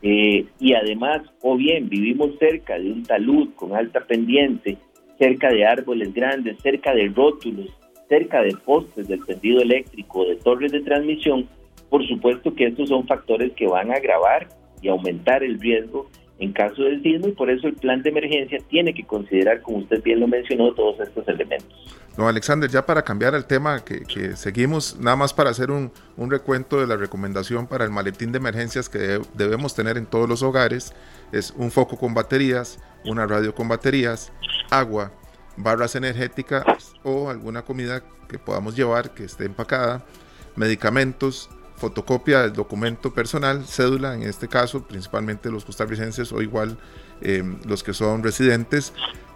[0.02, 4.76] eh, y además, o bien vivimos cerca de un talud con alta pendiente,
[5.18, 7.70] cerca de árboles grandes, cerca de rótulos,
[8.08, 11.48] cerca de postes del tendido eléctrico, de torres de transmisión,
[11.88, 14.48] por supuesto que estos son factores que van a agravar
[14.82, 18.58] y aumentar el riesgo en caso del sismo y por eso el plan de emergencia
[18.68, 21.72] tiene que considerar, como usted bien lo mencionó, todos estos elementos.
[22.16, 26.80] No, Alexander, ya para cambiar el tema que, seguimos, nada más para hacer un, recuento
[26.80, 30.94] de la recomendación para el maletín de emergencias que debemos tener en todos los hogares,
[31.32, 34.32] es un foco con baterías, una radio con baterías,
[34.70, 35.12] agua,
[35.56, 36.64] barras energéticas
[37.02, 40.04] o alguna comida que podamos llevar que esté empacada,
[40.54, 46.78] medicamentos, fotocopia del documento personal, cédula en este caso, principalmente los costarricenses o igual
[47.20, 48.92] eh, los que son residentes,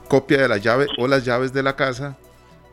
[0.09, 2.18] copia de la llave o las llaves de la casa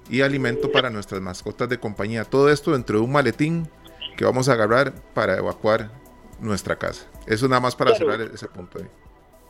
[0.09, 2.23] y alimento para nuestras mascotas de compañía.
[2.23, 3.67] Todo esto dentro de un maletín
[4.15, 5.91] que vamos a agarrar para evacuar
[6.41, 7.09] nuestra casa.
[7.27, 8.85] Eso nada más para cerrar ese punto ahí.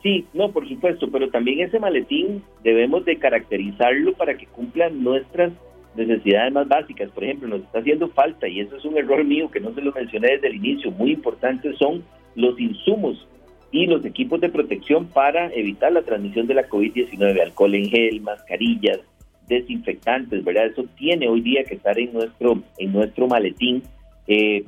[0.02, 5.52] Sí, no, por supuesto, pero también ese maletín debemos de caracterizarlo para que cumplan nuestras
[5.94, 7.10] necesidades más básicas.
[7.10, 9.80] Por ejemplo, nos está haciendo falta, y eso es un error mío que no se
[9.80, 13.26] lo mencioné desde el inicio, muy importantes son los insumos
[13.70, 18.20] y los equipos de protección para evitar la transmisión de la COVID-19, alcohol en gel,
[18.20, 19.00] mascarillas,
[19.46, 20.66] desinfectantes, ¿verdad?
[20.66, 23.82] Eso tiene hoy día que estar en nuestro, en nuestro maletín.
[24.26, 24.64] Eh,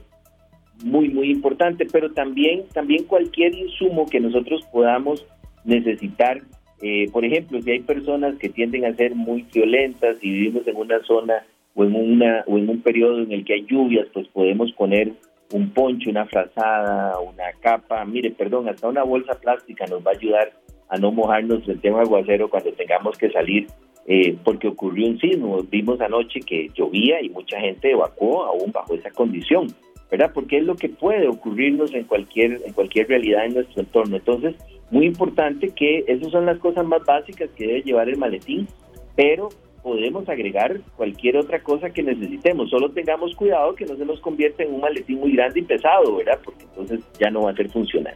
[0.85, 5.27] muy, muy importante, pero también, también cualquier insumo que nosotros podamos
[5.65, 6.43] necesitar.
[6.83, 10.77] Eh, por ejemplo, si hay personas que tienden a ser muy violentas y vivimos en
[10.77, 14.27] una zona o en, una, o en un periodo en el que hay lluvias, pues
[14.29, 15.13] podemos poner
[15.53, 20.17] un poncho, una frazada, una capa, mire, perdón, hasta una bolsa plástica nos va a
[20.17, 20.53] ayudar
[20.89, 23.67] a no mojarnos el tema aguacero cuando tengamos que salir,
[24.07, 25.63] eh, porque ocurrió un sismo.
[25.71, 29.69] Vimos anoche que llovía y mucha gente evacuó aún bajo esa condición.
[30.11, 30.33] ¿Verdad?
[30.35, 34.17] Porque es lo que puede ocurrirnos en cualquier, en cualquier realidad en nuestro entorno.
[34.17, 34.57] Entonces,
[34.91, 38.67] muy importante que esas son las cosas más básicas que debe llevar el maletín,
[39.15, 39.51] pero
[39.83, 42.71] podemos agregar cualquier otra cosa que necesitemos.
[42.71, 46.17] Solo tengamos cuidado que no se nos convierta en un maletín muy grande y pesado,
[46.17, 46.39] ¿verdad?
[46.45, 48.15] Porque entonces ya no va a ser funcional.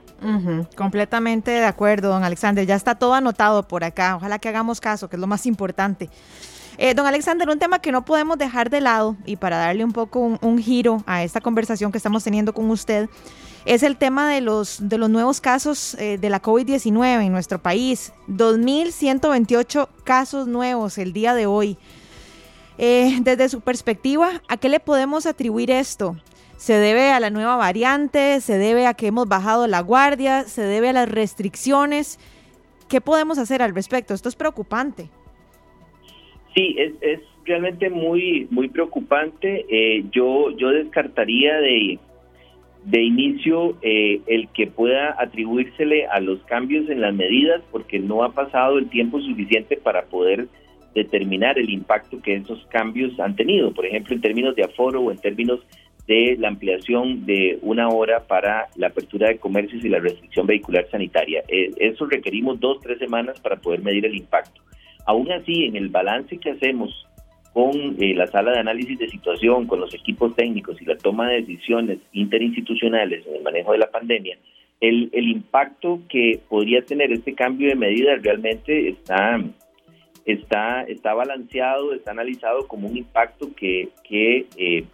[0.76, 2.66] Completamente de acuerdo, don Alexander.
[2.66, 4.16] Ya está todo anotado por acá.
[4.16, 6.08] Ojalá que hagamos caso, que es lo más importante.
[6.76, 9.92] Eh, don Alexander, un tema que no podemos dejar de lado y para darle un
[9.92, 13.08] poco un, giro a esta conversación que estamos teniendo con usted,
[13.64, 17.60] es el tema de los, de los nuevos casos eh, de la COVID-19 en nuestro
[17.60, 18.12] país.
[18.28, 21.78] 2.128 casos nuevos el día de hoy.
[22.76, 26.16] Eh, desde su perspectiva, ¿a qué le podemos atribuir esto?
[26.56, 28.40] ¿Se debe a la nueva variante?
[28.40, 30.44] ¿Se debe a que hemos bajado la guardia?
[30.44, 32.18] ¿Se debe a las restricciones?
[32.88, 34.12] ¿Qué podemos hacer al respecto?
[34.12, 35.08] Esto es preocupante.
[36.54, 39.66] Sí, es, es realmente muy muy preocupante.
[39.68, 41.98] Eh, yo yo descartaría de
[42.84, 48.22] de inicio eh, el que pueda atribuírsele a los cambios en las medidas porque no
[48.24, 50.48] ha pasado el tiempo suficiente para poder
[50.94, 55.10] determinar el impacto que esos cambios han tenido, por ejemplo, en términos de aforo o
[55.10, 55.60] en términos
[56.06, 60.86] de la ampliación de una hora para la apertura de comercios y la restricción vehicular
[60.90, 61.42] sanitaria.
[61.48, 64.60] Eh, eso requerimos dos, tres semanas para poder medir el impacto.
[65.06, 67.06] Aún así, en el balance que hacemos
[67.52, 71.28] con eh, la sala de análisis de situación, con los equipos técnicos y la toma
[71.28, 74.36] de decisiones interinstitucionales en el manejo de la pandemia,
[74.80, 79.40] el, impacto que podría tener este cambio de medidas realmente está,
[80.26, 84.84] está, está balanceado, está analizado como un impacto que, que eh,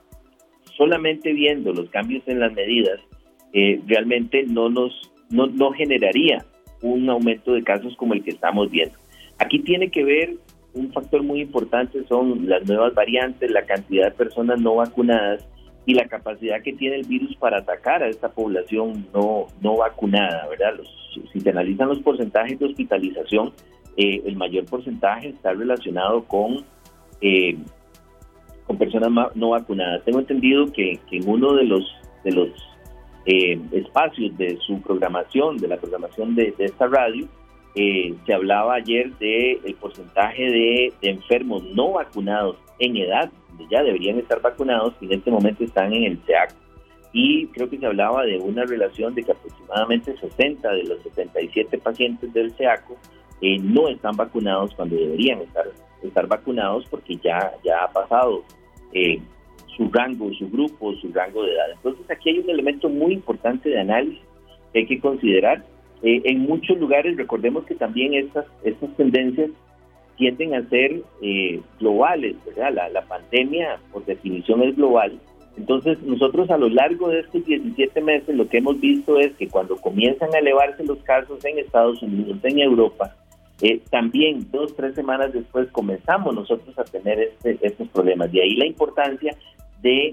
[0.76, 3.00] solamente viendo los cambios en las medidas
[3.52, 6.44] eh, realmente no nos no, no generaría
[6.82, 8.98] un aumento de casos como el que estamos viendo.
[9.40, 10.36] Aquí tiene que ver
[10.74, 15.46] un factor muy importante son las nuevas variantes, la cantidad de personas no vacunadas
[15.86, 20.46] y la capacidad que tiene el virus para atacar a esta población no, no vacunada,
[20.48, 20.74] ¿verdad?
[21.32, 23.52] si se analizan los porcentajes de hospitalización,
[23.96, 26.64] eh, el mayor porcentaje está relacionado con,
[27.20, 27.56] eh,
[28.66, 30.04] con personas no vacunadas.
[30.04, 31.82] Tengo entendido que, en uno de los,
[32.22, 32.48] de los
[33.26, 37.26] eh, espacios de su programación, de la programación de esta radio,
[37.74, 43.30] eh, se hablaba ayer del el porcentaje de, enfermos no vacunados en edad,
[43.70, 46.54] ya deberían estar vacunados, y en este momento están en el SEAC.
[47.12, 51.78] Y creo que se hablaba de una relación de que aproximadamente 60 de los 77
[51.78, 52.96] pacientes del SEACO
[53.40, 55.64] eh, no están vacunados cuando deberían estar,
[56.02, 58.44] estar vacunados porque ya, ya ha pasado
[58.92, 59.20] eh,
[59.76, 61.70] su rango, su grupo, su rango de edad.
[61.72, 64.20] Entonces aquí hay un elemento muy importante de análisis
[64.72, 65.64] que hay que considerar
[66.02, 69.50] eh, en muchos lugares, recordemos que también estas, estas tendencias
[70.16, 72.72] tienden a ser eh, globales, ¿verdad?
[72.74, 75.18] La, la pandemia, por definición, es global.
[75.56, 79.48] Entonces, nosotros a lo largo de estos 17 meses lo que hemos visto es que
[79.48, 83.14] cuando comienzan a elevarse los casos en Estados Unidos, en Europa,
[83.60, 88.32] eh, también dos, tres semanas después comenzamos nosotros a tener este, estos problemas.
[88.32, 89.36] De ahí la importancia
[89.82, 90.12] de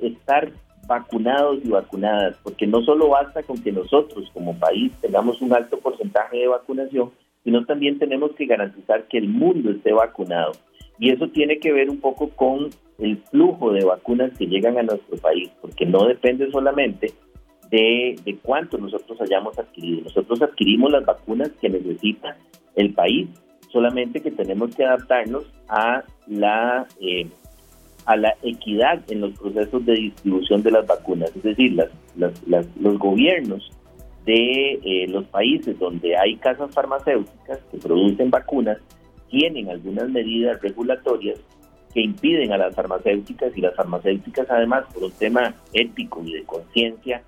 [0.00, 0.50] estar
[0.86, 5.78] vacunados y vacunadas, porque no solo basta con que nosotros como país tengamos un alto
[5.78, 7.10] porcentaje de vacunación,
[7.44, 10.52] sino también tenemos que garantizar que el mundo esté vacunado.
[10.98, 14.82] Y eso tiene que ver un poco con el flujo de vacunas que llegan a
[14.82, 17.12] nuestro país, porque no depende solamente
[17.70, 20.02] de, de cuánto nosotros hayamos adquirido.
[20.04, 22.36] Nosotros adquirimos las vacunas que necesita
[22.74, 23.28] el país,
[23.70, 27.28] solamente que tenemos que adaptarnos a la eh,
[28.06, 31.30] a la equidad en los procesos de distribución de las vacunas.
[31.34, 31.90] Es decir, las,
[32.76, 33.70] los gobiernos
[34.24, 38.78] de eh, los países donde hay casas farmacéuticas que producen vacunas
[39.30, 41.38] tienen algunas medidas regulatorias
[41.94, 46.44] que impiden a las farmacéuticas y las farmacéuticas además por un tema ético y de
[46.44, 47.22] conciencia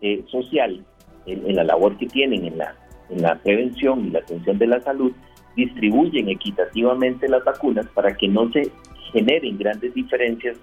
[0.00, 0.84] eh, social
[1.26, 2.74] en, en, la labor que tienen en la,
[3.10, 5.12] en la prevención y la atención de la salud
[5.56, 8.70] distribuyen equitativamente las vacunas para que no se
[9.14, 10.56] generen grandes diferencias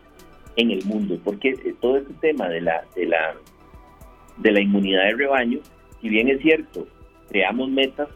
[0.57, 3.35] en el mundo, porque eh, todo este tema de la, de la,
[4.37, 5.59] de la inmunidad de rebaño,
[6.01, 6.85] si bien es cierto,
[7.29, 8.09] creamos metas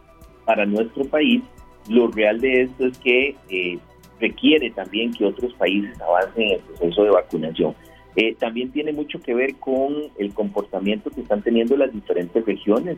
[0.46, 1.42] para nuestro país,
[1.90, 3.80] lo real de esto es que eh,
[4.20, 7.76] requiere también que otros países avancen en el proceso de vacunación.
[8.18, 12.98] Eh, también tiene mucho que ver con el comportamiento que están teniendo las diferentes regiones.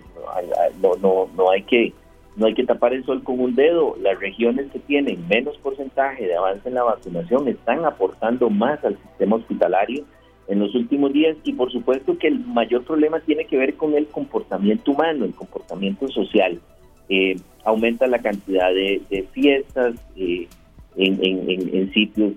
[0.82, 1.94] No, no, no hay que
[2.38, 3.96] no hay que tapar el sol con un dedo.
[4.00, 8.96] Las regiones que tienen menos porcentaje de avance en la vacunación están aportando más al
[8.98, 10.06] sistema hospitalario
[10.48, 13.96] en los últimos días y por supuesto que el mayor problema tiene que ver con
[13.96, 16.62] el comportamiento humano, el comportamiento social.
[17.10, 20.48] Eh, aumenta la cantidad de, fiestas eh,
[20.96, 22.34] en, sitios,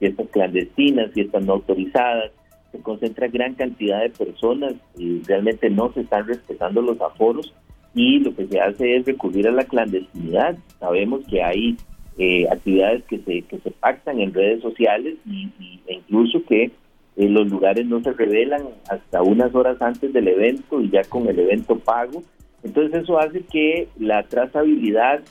[0.00, 2.32] fiestas clandestinas, fiestas no autorizadas,
[2.72, 7.54] se concentra gran cantidad de personas y realmente no se están respetando los aforos
[7.96, 10.58] y lo que se hace es recurrir a la clandestinidad.
[10.78, 11.76] Sabemos que hay
[12.18, 15.50] eh, actividades que se, que se pactan en redes sociales y,
[15.86, 20.82] e incluso que eh, los lugares no se revelan hasta unas horas antes del evento
[20.82, 22.22] y ya con el evento pago.
[22.62, 25.22] Entonces eso hace que la trazabilidad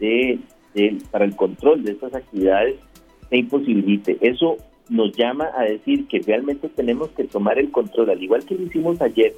[0.00, 0.38] de,
[1.10, 2.76] para el control de estas actividades
[3.28, 4.16] se imposibilite.
[4.22, 4.56] Eso
[4.88, 8.62] nos llama a decir que realmente tenemos que tomar el control, al igual que lo
[8.62, 9.34] hicimos ayer,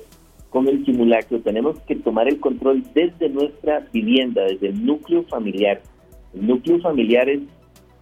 [0.50, 5.82] con el simulacro, tenemos que tomar el control desde nuestra vivienda, desde el núcleo familiar.
[6.34, 7.40] El núcleo familiar es,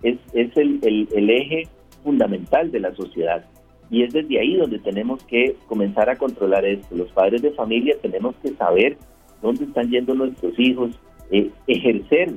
[0.02, 1.68] es, el, el, eje
[2.02, 3.44] fundamental de la sociedad.
[3.90, 6.94] Y es desde ahí donde tenemos que comenzar a controlar esto.
[6.94, 8.96] Los padres de familia tenemos que saber
[9.42, 10.98] dónde están yendo nuestros hijos,
[11.30, 12.34] eh, ejercer,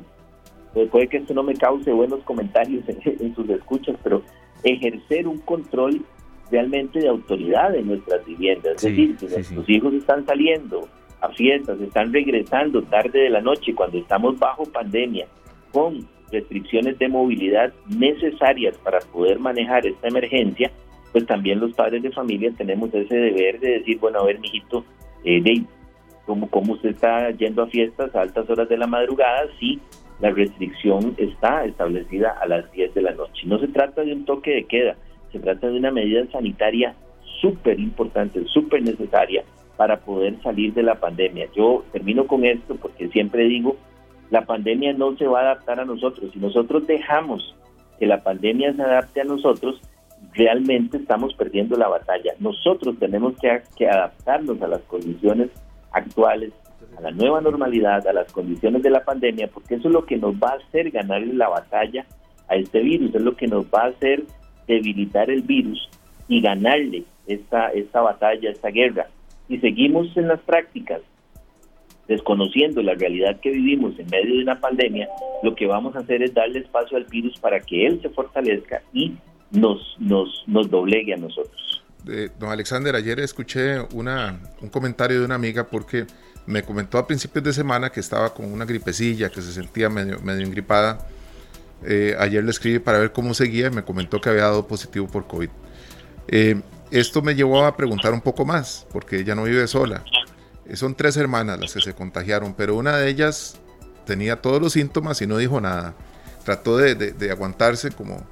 [0.74, 4.22] pues puede que esto no me cause buenos comentarios en, sus escuchas, pero
[4.64, 6.06] ejercer un control
[6.52, 8.76] realmente de autoridad en nuestras viviendas.
[8.76, 10.88] Es decir, si nuestros hijos están saliendo
[11.22, 15.28] a fiestas, están regresando tarde de la noche cuando estamos bajo pandemia,
[15.72, 20.72] con restricciones de movilidad necesarias para poder manejar esta emergencia,
[21.12, 24.84] pues también los padres de familia tenemos ese deber de decir, bueno, a ver, mijito,
[25.24, 25.42] eh,
[26.26, 29.48] ¿cómo, ¿cómo usted está yendo a fiestas a altas horas de la madrugada?
[29.60, 29.80] Sí,
[30.20, 33.46] la restricción está establecida a las 10 de la noche.
[33.46, 34.98] No se trata de un toque de queda,
[35.32, 36.96] se trata de una medida sanitaria
[37.42, 39.44] súper importante, súper necesaria
[39.76, 41.48] para poder salir de la pandemia.
[41.56, 43.76] Yo termino con esto porque siempre digo,
[44.30, 46.32] la pandemia no se va a adaptar a nosotros.
[46.34, 47.56] Si nosotros dejamos
[48.00, 49.80] que la pandemia se adapte a nosotros,
[50.34, 52.34] realmente estamos perdiendo la batalla.
[52.40, 55.50] Nosotros tenemos que, que adaptarnos a las condiciones
[55.92, 56.52] actuales,
[56.98, 60.18] a la nueva normalidad, a las condiciones de la pandemia, porque eso es lo que
[60.18, 62.06] nos va a hacer ganar la batalla
[62.48, 64.24] a este virus, es lo que nos va a hacer
[64.68, 65.90] debilitar el virus
[66.28, 69.08] y ganarle esta, esta batalla, esta guerra.
[69.48, 71.02] Si seguimos en las prácticas,
[72.08, 75.08] desconociendo la realidad que vivimos en medio de una pandemia,
[75.44, 78.82] lo que vamos a hacer es darle espacio al virus para que él se fortalezca
[78.94, 79.14] y
[79.52, 81.84] nos, nos, nos doblegue a nosotros.
[82.40, 86.06] don Alexander, ayer escuché una, un comentario de una amiga porque
[86.46, 90.20] me comentó a principios de semana que estaba con una gripecilla, que se sentía medio,
[90.22, 91.06] medio ingripada.
[91.84, 95.08] Eh, ayer le escribí para ver cómo seguía y me comentó que había dado positivo
[95.08, 95.50] por COVID.
[96.28, 96.62] Eh,
[96.92, 100.04] esto me llevó a preguntar un poco más, porque ella no vive sola.
[100.66, 103.60] Eh, son tres hermanas las que se contagiaron, pero una de ellas
[104.06, 105.96] tenía todos los síntomas y no dijo nada.
[106.44, 108.26] Trató de, aguantarse como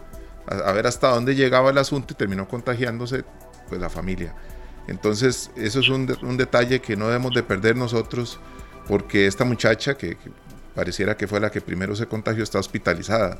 [0.47, 3.25] a, ver hasta dónde llegaba el asunto y terminó contagiándose
[3.67, 4.33] pues la familia.
[4.87, 8.39] Entonces, eso es un, un, detalle que no debemos de perder nosotros,
[8.87, 10.17] porque esta muchacha, que,
[10.75, 13.39] pareciera que fue la que primero se contagió, está hospitalizada.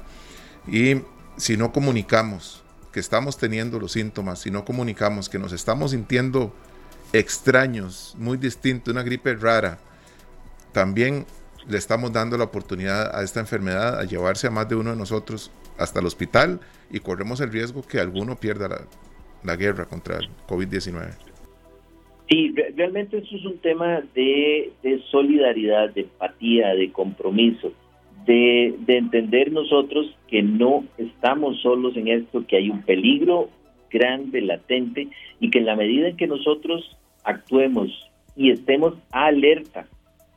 [0.68, 1.02] Y
[1.38, 6.54] si no comunicamos que estamos teniendo los síntomas, si no comunicamos que nos estamos sintiendo
[7.14, 9.80] extraños, muy distintos, una gripe rara,
[10.72, 11.26] también
[11.68, 14.98] le estamos dando la oportunidad a esta enfermedad a llevarse a más de uno de
[14.98, 18.82] nosotros hasta el hospital y corremos el riesgo que alguno pierda la,
[19.44, 21.25] la guerra contra el COVID-19.
[22.30, 24.72] Sí, realmente eso es un tema de,
[25.12, 27.72] solidaridad, de empatía, de compromiso,
[28.26, 33.50] de, de, entender nosotros que no estamos solos en esto, que hay un peligro
[33.92, 35.08] grande, latente,
[35.40, 37.92] y que en la medida en que nosotros actuemos
[38.36, 39.86] y estemos alerta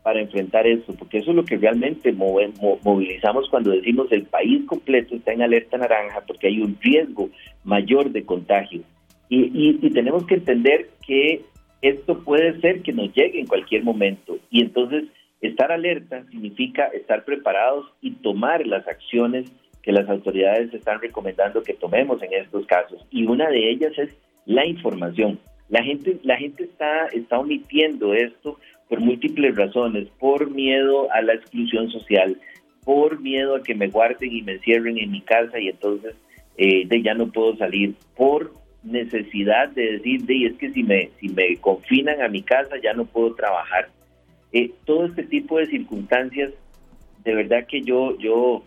[0.02, 5.16] para enfrentar eso, porque eso es lo que realmente movilizamos cuando decimos el país completo
[5.16, 7.30] está en alerta naranja, porque hay un riesgo
[7.64, 8.82] mayor de contagio.
[9.30, 11.42] y tenemos que entender que
[11.82, 15.04] esto puede ser que nos llegue en cualquier momento y entonces
[15.40, 19.50] estar alerta significa estar preparados y tomar las acciones
[19.82, 24.16] que las autoridades están recomendando que tomemos en estos casos y una de ellas es
[24.46, 25.38] la información.
[25.68, 31.34] La gente la gente está está omitiendo esto por múltiples razones, por miedo a la
[31.34, 32.40] exclusión social,
[32.84, 36.14] por miedo a que me guarden y me encierren en mi casa y entonces
[36.56, 41.10] eh, de ya no puedo salir, por necesidad de decir, de, es que si me,
[41.20, 43.88] si me confinan a mi casa ya no puedo trabajar.
[44.52, 46.52] Eh, todo este tipo de circunstancias,
[47.24, 48.62] de verdad que yo, yo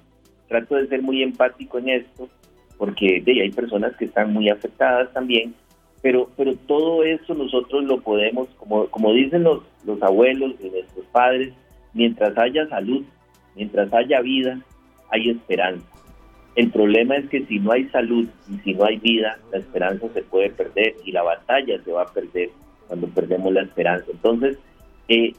[0.48, 2.30] trato de ser muy empático en esto,
[2.78, 5.54] porque de, hay personas que están muy afectadas también,
[6.02, 11.06] pero, pero todo eso nosotros lo podemos, como, como dicen los, los abuelos y nuestros
[11.08, 11.54] padres,
[11.94, 13.04] mientras haya salud,
[13.56, 14.60] mientras haya vida,
[15.10, 15.91] hay esperanza.
[16.56, 20.08] El problema es que si no hay salud y si no hay vida, la esperanza
[20.14, 22.50] se puede perder y la batalla se va a perder
[22.88, 24.08] cuando perdemos la esperanza.
[24.12, 24.58] Entonces,
[25.08, 25.34] eh,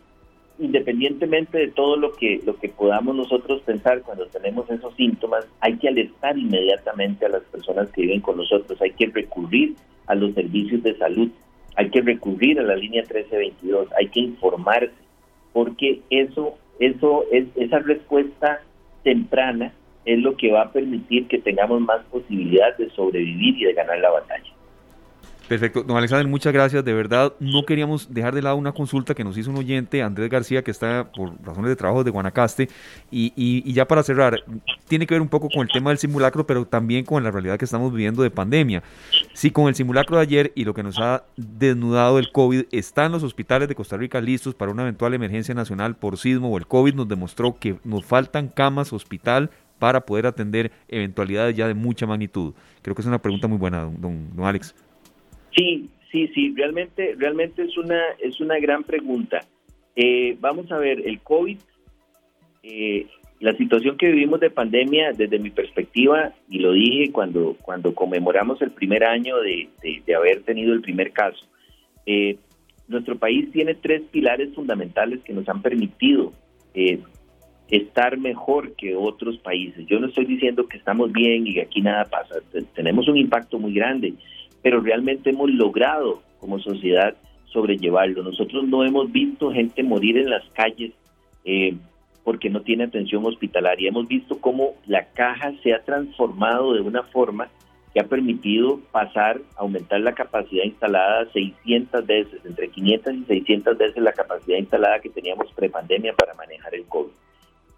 [0.58, 5.76] independientemente de todo lo que, lo que podamos nosotros pensar cuando tenemos esos síntomas, hay
[5.76, 9.74] que alertar inmediatamente a las personas que viven con nosotros, hay que recurrir
[10.06, 11.30] a los servicios de salud,
[11.76, 14.92] hay que recurrir a la línea 1322, hay que informarse,
[15.52, 18.62] porque eso, eso es esa respuesta
[19.02, 19.72] temprana
[20.04, 23.98] es lo que va a permitir que tengamos más posibilidad de sobrevivir y de ganar
[23.98, 24.52] la batalla.
[25.52, 26.82] Perfecto, don Alexander, muchas gracias.
[26.82, 30.30] De verdad, no queríamos dejar de lado una consulta que nos hizo un oyente, Andrés
[30.30, 32.68] García, que está por razones de trabajo de Guanacaste.
[33.10, 34.42] Y, y, ya para cerrar,
[34.88, 37.58] tiene que ver un poco con el tema del simulacro, pero también con la realidad
[37.58, 38.82] que estamos viviendo de pandemia.
[39.34, 43.12] Si con el simulacro de ayer y lo que nos ha desnudado el COVID, están
[43.12, 46.66] los hospitales de Costa Rica listos para una eventual emergencia nacional por sismo o el
[46.66, 49.50] COVID nos demostró que nos faltan camas hospital
[49.82, 52.54] para poder atender eventualidades ya de mucha magnitud?
[52.82, 54.76] Creo que es una pregunta muy buena, don, Alex.
[55.56, 59.40] Sí, sí, sí, realmente, realmente es una, es una gran pregunta.
[59.96, 61.58] Eh, vamos a ver, el COVID,
[62.62, 63.06] eh,
[63.40, 68.62] la situación que vivimos de pandemia, desde mi perspectiva, y lo dije cuando, cuando conmemoramos
[68.62, 69.68] el primer año de,
[70.16, 71.44] haber tenido el primer caso,
[72.06, 72.36] eh,
[72.86, 76.32] nuestro país tiene tres pilares fundamentales que nos han permitido
[77.72, 79.86] estar mejor que otros países.
[79.86, 82.36] Yo no estoy diciendo que estamos bien y que aquí nada pasa,
[82.74, 84.14] tenemos un impacto muy grande,
[84.62, 87.16] pero realmente hemos logrado como sociedad
[87.46, 88.22] sobrellevarlo.
[88.22, 90.92] Nosotros no hemos visto gente morir en las calles.
[91.44, 91.74] Eh,
[92.24, 93.88] porque no tiene atención hospitalaria.
[93.88, 97.48] Hemos visto cómo la caja se ha transformado de una forma
[97.92, 104.02] que ha permitido pasar, aumentar la capacidad instalada 600 veces, entre 500 y 600 veces
[104.02, 107.10] la capacidad instalada que teníamos prepandemia para manejar el COVID.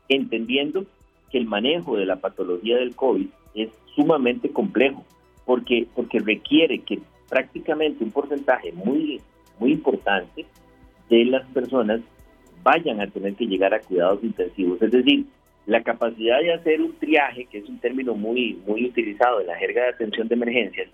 [0.09, 0.85] Entendiendo
[1.31, 5.05] que el manejo de la patología del COVID es sumamente complejo,
[5.45, 9.21] porque, porque requiere que prácticamente un porcentaje muy,
[9.59, 10.47] muy importante
[11.09, 12.01] de las personas
[12.63, 14.81] vayan a tener que llegar a cuidados intensivos.
[14.81, 15.27] Es decir,
[15.67, 19.57] la capacidad de hacer un triaje, que es un término muy, muy utilizado en la
[19.57, 20.89] jerga de atención de emergencias,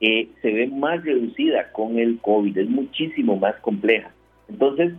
[0.00, 4.10] eh, se ve más reducida con el COVID, es muchísimo más compleja.
[4.48, 4.94] Entonces,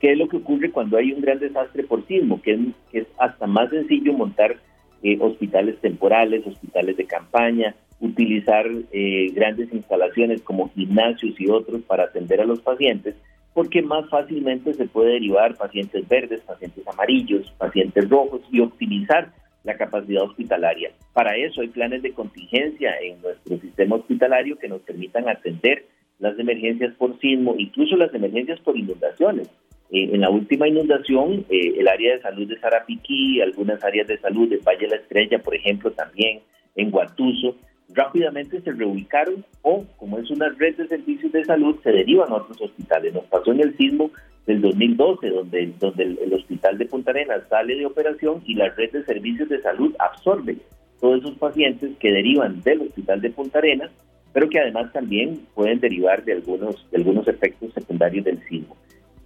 [0.00, 2.40] ¿qué es lo que ocurre cuando hay un gran desastre por sismo?
[2.42, 2.58] Que
[2.92, 4.56] es, hasta más sencillo montar
[5.02, 12.04] eh, hospitales temporales, hospitales de campaña, utilizar eh, grandes instalaciones como gimnasios y otros para
[12.04, 13.16] atender a los pacientes,
[13.54, 19.32] porque más fácilmente se puede derivar pacientes verdes, pacientes amarillos, pacientes rojos y optimizar
[19.64, 20.90] la capacidad hospitalaria.
[21.12, 25.86] Para eso hay planes de contingencia en nuestro sistema hospitalario que nos permitan atender
[26.20, 29.48] las emergencias por sismo, incluso las emergencias por inundaciones.
[29.90, 34.18] Eh, en la última inundación, eh, el área de salud de Sarapiquí, algunas áreas de
[34.18, 36.40] salud de Valle de la Estrella, por ejemplo, también
[36.76, 37.56] en Guatuso,
[37.94, 42.36] rápidamente se reubicaron o, como es una red de servicios de salud, se derivan a
[42.36, 43.14] otros hospitales.
[43.14, 44.10] Nos pasó en el sismo
[44.46, 48.90] del 2012, donde, donde el, hospital de Punta Arenas sale de operación y la red
[48.92, 50.56] de servicios de salud absorbe
[51.00, 53.90] todos esos pacientes que derivan del hospital de Punta Arenas,
[54.32, 58.76] pero que además también pueden derivar de algunos, de algunos efectos secundarios del sismo.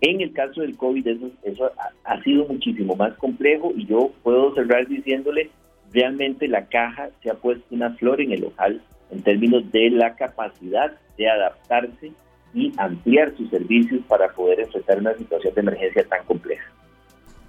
[0.03, 1.71] En el caso del COVID eso, eso
[2.05, 5.51] ha, sido muchísimo más complejo y yo puedo cerrar diciéndole
[5.93, 8.83] realmente la caja se ha puesto una flor en el ojal
[9.13, 12.13] en términos de la capacidad de adaptarse
[12.53, 16.65] y ampliar sus servicios para poder enfrentar una situación de emergencia tan compleja.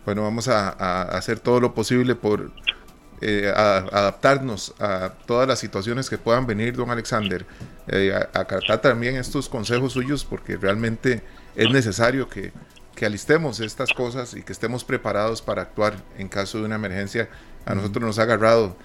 [0.06, 2.52] Bueno, vamos a, hacer todo lo posible por
[3.22, 7.46] eh, adaptarnos a todas las situaciones que puedan venir, don Alexander.
[7.88, 11.24] Eh, acatar también estos consejos suyos porque realmente
[11.56, 12.52] es necesario que,
[12.96, 17.30] que alistemos estas cosas y que estemos preparados para actuar en caso de una emergencia.
[17.66, 18.76] A nosotros nos ha agarrado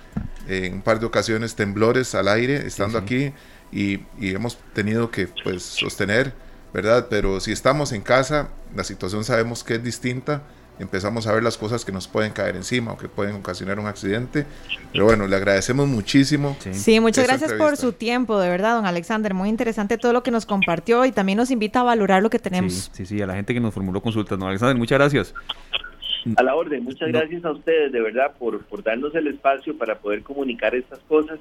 [0.46, 3.32] en un par de ocasiones temblores al aire estando aquí
[3.72, 6.32] y, hemos tenido que pues sostener,
[6.72, 7.08] ¿verdad?
[7.10, 10.42] Pero si estamos en casa, la situación sabemos que es distinta
[10.78, 13.86] empezamos a ver las cosas que nos pueden caer encima o que pueden ocasionar un
[13.86, 14.46] accidente.
[14.92, 16.56] Pero bueno, le agradecemos muchísimo.
[16.72, 19.34] Sí, muchas gracias por su tiempo, de verdad, don Alexander.
[19.34, 22.38] Muy interesante todo lo que nos compartió y también nos invita a valorar lo que
[22.38, 22.72] tenemos.
[22.72, 25.34] Sí, sí, sí a la gente que nos formuló consultas, don Alexander, muchas gracias.
[26.36, 29.98] A la orden, muchas gracias a ustedes de verdad por, por darnos el espacio para
[29.98, 31.38] poder comunicar estas cosas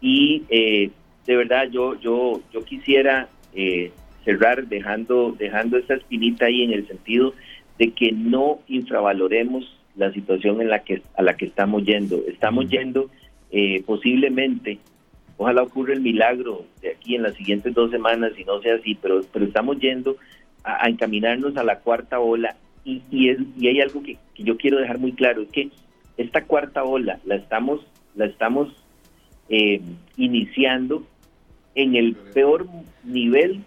[0.00, 0.90] y eh,
[1.26, 3.92] de verdad yo yo yo quisiera eh,
[4.24, 7.34] cerrar dejando dejando esta espinita ahí en el sentido
[7.80, 12.22] de que no infravaloremos la situación en la que a la que estamos yendo.
[12.28, 13.10] Estamos yendo
[13.50, 14.78] eh, posiblemente,
[15.38, 18.98] ojalá ocurra el milagro de aquí en las siguientes dos semanas y no sea así,
[19.00, 20.16] pero pero estamos yendo
[20.62, 22.54] a encaminarnos a la cuarta ola
[22.84, 25.70] y, y, hay algo que, yo quiero dejar muy claro, es que
[26.18, 27.80] esta cuarta ola la estamos,
[28.14, 28.68] la estamos
[29.48, 29.80] eh,
[30.18, 31.02] iniciando
[31.74, 32.66] en el peor
[33.04, 33.62] nivel,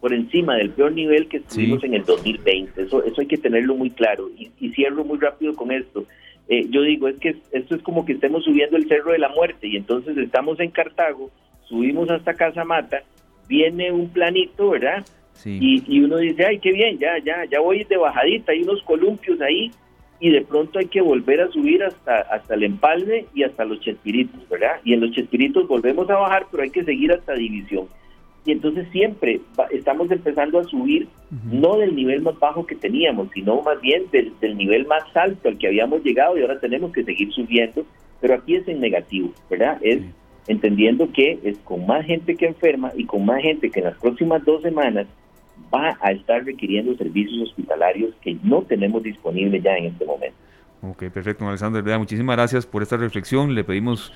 [0.00, 2.82] por encima del peor nivel que estuvimos en el 2020.
[2.82, 4.28] Eso, eso hay que tenerlo muy claro.
[4.36, 6.06] Y, y cierro muy rápido con esto.
[6.48, 9.28] Eh, yo digo, es que esto es como que estemos subiendo el Cerro de la
[9.28, 11.30] Muerte y entonces estamos en Cartago,
[11.64, 13.02] subimos hasta Casa Mata,
[13.46, 15.04] viene un planito, ¿verdad?
[15.44, 19.40] Y, uno dice, ay, qué bien, ya, ya, ya voy de bajadita, hay unos columpios
[19.40, 19.70] ahí,
[20.18, 23.80] y de pronto hay que volver a subir hasta, hasta el empalme y hasta los
[23.80, 24.80] chespiritos, ¿verdad?
[24.82, 27.86] Y en los chespiritos volvemos a bajar, pero hay que seguir hasta división.
[28.44, 31.08] Y entonces siempre estamos empezando a subir,
[31.44, 35.58] no del nivel más bajo que teníamos, sino más bien del, nivel más alto al
[35.58, 37.84] que habíamos llegado y ahora tenemos que seguir subiendo,
[38.20, 39.78] pero aquí es en negativo, ¿verdad?
[39.82, 40.00] Es
[40.46, 43.98] entendiendo que es con más gente que enferma y con más gente que en las
[43.98, 45.06] próximas dos semanas
[45.72, 50.36] va a estar requiriendo servicios hospitalarios que no tenemos disponibles ya en este momento.
[50.80, 51.82] Ok, perfecto, Alexander.
[51.98, 53.54] Muchísimas gracias por esta reflexión.
[53.54, 54.12] Le pedimos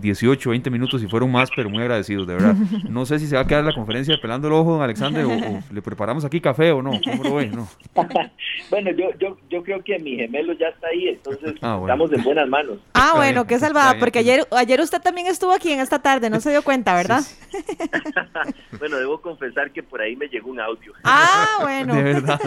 [0.00, 2.54] 18, 20 minutos si fueron más, pero muy agradecidos, de verdad.
[2.90, 5.82] No sé si se va a quedar la conferencia pelando el ojo, Alexander, o, le
[5.82, 6.92] preparamos aquí café o no.
[7.04, 7.46] ¿Cómo lo ve?
[7.46, 7.68] No.
[8.70, 12.24] bueno, yo, yo, yo creo que mi gemelo ya está ahí, entonces ah, estamos en
[12.24, 12.78] buenas manos.
[12.92, 16.38] Ah, bueno, qué salvada, porque ayer, ayer usted también estuvo aquí en esta tarde, no
[16.40, 17.22] se dio cuenta, ¿verdad?
[18.78, 20.92] bueno, debo confesar que por ahí me llegó un audio.
[21.02, 21.94] Ah, bueno.
[21.94, 22.40] De verdad.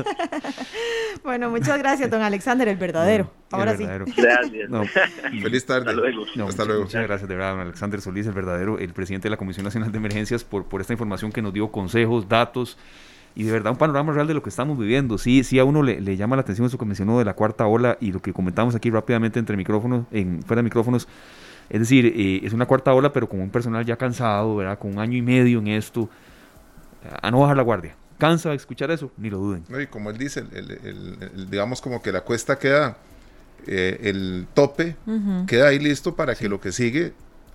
[1.24, 3.32] bueno, muchas gracias, don Alexander, el verdadero.
[3.54, 3.86] Ahora sí.
[3.86, 4.70] Gracias.
[5.41, 5.89] Feliz tarde.
[5.89, 6.26] Hasta luego.
[6.47, 6.84] Hasta luego.
[6.84, 9.91] Muchas gracias, de verdad, don Alexander Solís, el verdadero, el presidente de la Comisión Nacional
[9.91, 12.78] de Emergencias, por, por esta información que nos dio, consejos, datos
[13.36, 15.18] y de verdad un panorama real de lo que estamos viviendo.
[15.18, 17.66] Sí, sí a uno le, le llama la atención eso que mencionó de la cuarta
[17.66, 21.08] ola y lo que comentamos aquí rápidamente entre micrófonos, en, fuera de micrófonos.
[21.70, 24.78] Es decir, eh, es una cuarta ola, pero con un personal ya cansado, ¿verdad?
[24.78, 26.10] Con un año y medio en esto,
[27.22, 27.95] a no bajar la guardia.
[28.18, 29.12] ¿Cansa de escuchar eso?
[29.18, 29.64] Ni lo duden.
[29.82, 32.97] y como él dice, el, digamos como que la cuesta queda,
[33.68, 34.95] eh, el tope
[35.47, 37.14] queda ahí listo para que lo que sigue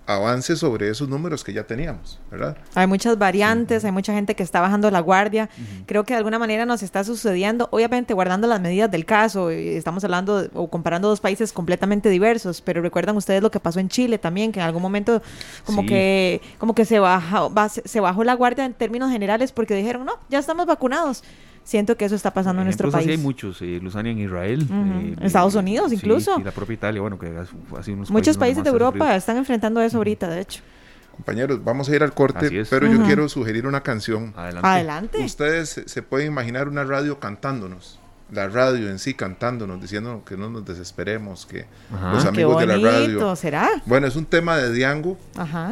[0.09, 2.57] avance sobre esos números que ya teníamos, ¿verdad?
[2.73, 5.49] Hay muchas variantes, hay mucha gente que está bajando la guardia.
[5.85, 9.51] Creo que de alguna manera nos está sucediendo, obviamente guardando las medidas del caso.
[9.51, 13.89] Estamos hablando o comparando dos países completamente diversos, pero recuerdan ustedes lo que pasó en
[13.89, 15.21] Chile también, que en algún momento
[15.63, 20.05] como que como que se bajó, se bajó la guardia en términos generales porque dijeron,
[20.05, 21.23] "No, ya estamos vacunados."
[21.63, 23.05] Siento que eso está pasando en nuestro país.
[23.05, 24.67] Sí hay muchos, eh, Luzania en Israel.
[24.69, 26.35] Eh, Estados Unidos incluso.
[26.35, 29.81] Sí, la propia Italia, bueno, que ha sido unos Muchos países, de Europa están enfrentando
[29.81, 30.61] eso ahorita, de hecho.
[31.15, 34.33] Compañeros, vamos a ir al corte, pero yo quiero sugerir una canción.
[34.37, 34.67] Adelante.
[34.67, 35.17] Adelante.
[35.19, 37.99] Ustedes se pueden imaginar una radio cantándonos
[38.31, 41.65] la radio en sí cantándonos, diciendo que no nos desesperemos, que
[42.11, 43.35] los amigos de la radio.
[43.35, 43.69] ¿será?
[43.85, 45.17] Bueno, es un tema de Diango,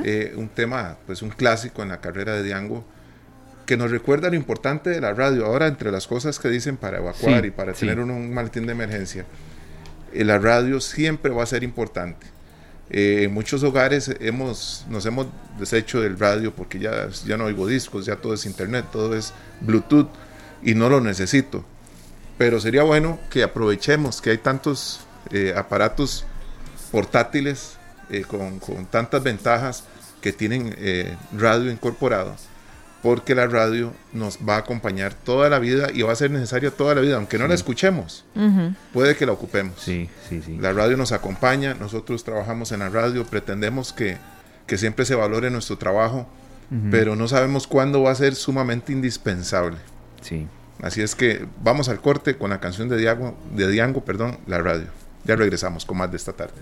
[0.03, 2.83] eh, un tema, pues un clásico en la carrera de Diango
[3.67, 5.45] que nos recuerda lo importante de la radio.
[5.45, 8.71] Ahora, entre las cosas que dicen para evacuar y para tener un, un, maletín de
[8.71, 9.25] emergencia,
[10.13, 12.25] eh, la radio siempre va a ser importante.
[12.89, 15.27] Eh, en muchos hogares hemos, nos hemos
[15.59, 19.33] deshecho del radio porque ya, ya no oigo discos, ya todo es internet, todo es
[19.59, 20.07] Bluetooth
[20.63, 21.65] y no lo necesito.
[22.37, 25.01] Pero sería bueno que aprovechemos que hay tantos
[25.31, 26.25] eh, aparatos
[26.89, 27.73] portátiles
[28.29, 29.83] con, con, tantas ventajas
[30.21, 30.73] que tienen
[31.33, 32.37] radio incorporado
[33.01, 36.71] porque la radio nos va a acompañar toda la vida y va a ser necesaria
[36.71, 38.25] toda la vida, aunque no la escuchemos,
[38.93, 39.79] puede que la ocupemos.
[39.79, 40.57] Sí, sí, sí.
[40.57, 44.17] La radio nos acompaña, nosotros trabajamos en la radio, pretendemos que,
[44.65, 46.27] que siempre se valore nuestro trabajo,
[46.91, 49.77] pero no sabemos cuándo va a ser sumamente indispensable.
[50.21, 50.47] Sí.
[50.81, 54.59] Así es que vamos al corte con la canción de Diango, de Diango, perdón, la
[54.59, 54.87] radio.
[55.23, 56.53] Ya regresamos con más de esta tarde.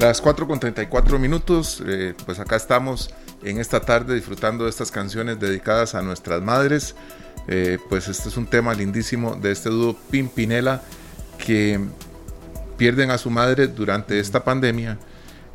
[0.00, 3.10] Las 4 con 34 minutos, eh, pues acá estamos
[3.42, 6.94] en esta tarde disfrutando de estas canciones dedicadas a nuestras madres.
[7.48, 10.80] Eh, pues este es un tema lindísimo de este dúo Pimpinela
[11.44, 11.78] que
[12.78, 14.96] pierden a su madre durante esta pandemia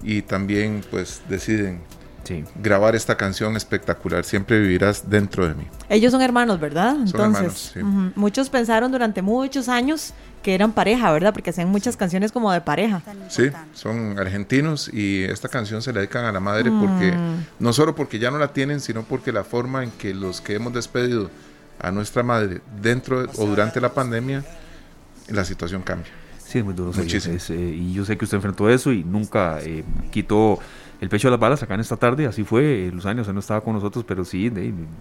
[0.04, 1.82] y también pues deciden
[2.56, 5.68] grabar esta canción espectacular, Siempre vivirás dentro de mí.
[5.90, 6.96] Ellos son hermanos, ¿verdad?
[7.06, 7.80] Son hermanos, sí.
[8.16, 11.34] Muchos pensaron durante muchos años que eran pareja, ¿verdad?
[11.34, 13.02] Porque hacían muchas canciones como de pareja.
[13.30, 17.46] Sí, son argentinos y esta canción se la dedican a la madre porque, mm.
[17.60, 20.54] no solo porque ya no la tienen, sino porque la forma en que los que
[20.54, 21.32] hemos despedido
[21.80, 24.44] a nuestra madre dentro o durante la pandemia,
[25.30, 26.12] la situación cambia.
[26.38, 26.92] Sí, es muy duro.
[26.96, 27.38] Muchísimo.
[27.50, 30.60] Eh, y yo sé que usted enfrentó eso y nunca eh, quitó
[31.02, 33.62] el pecho de las balas acá en esta tarde, así fue, los años, no estaba
[33.62, 34.52] con nosotros, pero sí,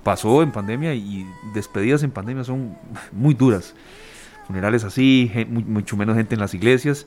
[0.02, 2.76] pasó en pandemia y despedidas en pandemia son
[3.12, 3.74] muy duras.
[4.46, 7.06] Funerales así, mucho menos gente en las iglesias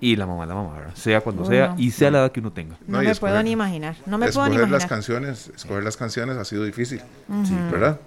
[0.00, 2.76] y la mamá, la mamá, sea cuando sea y sea la edad que uno tenga.
[2.86, 4.80] No, me puedo ni imaginar, no me puedo ni imaginar.
[4.80, 7.00] las canciones, escoger las canciones ha sido difícil,
[7.70, 7.98] ¿verdad?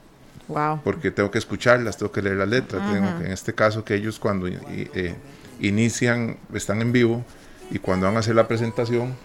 [0.48, 0.82] Wow.
[0.84, 3.96] Porque tengo que escucharlas, tengo que leer la letra, tengo que, en este caso que
[3.96, 5.16] ellos cuando eh,
[5.60, 7.26] inician, están en vivo
[7.72, 9.16] y cuando van a hacer la presentación,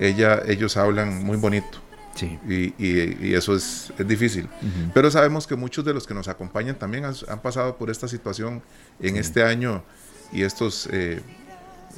[0.00, 1.78] ella, ellos hablan muy bonito.
[2.14, 2.38] Sí.
[2.48, 4.48] Y, y, eso es, es difícil.
[4.92, 8.62] Pero sabemos que muchos de los que nos acompañan también han, pasado por esta situación
[8.98, 9.84] en este año
[10.32, 11.20] y estos eh,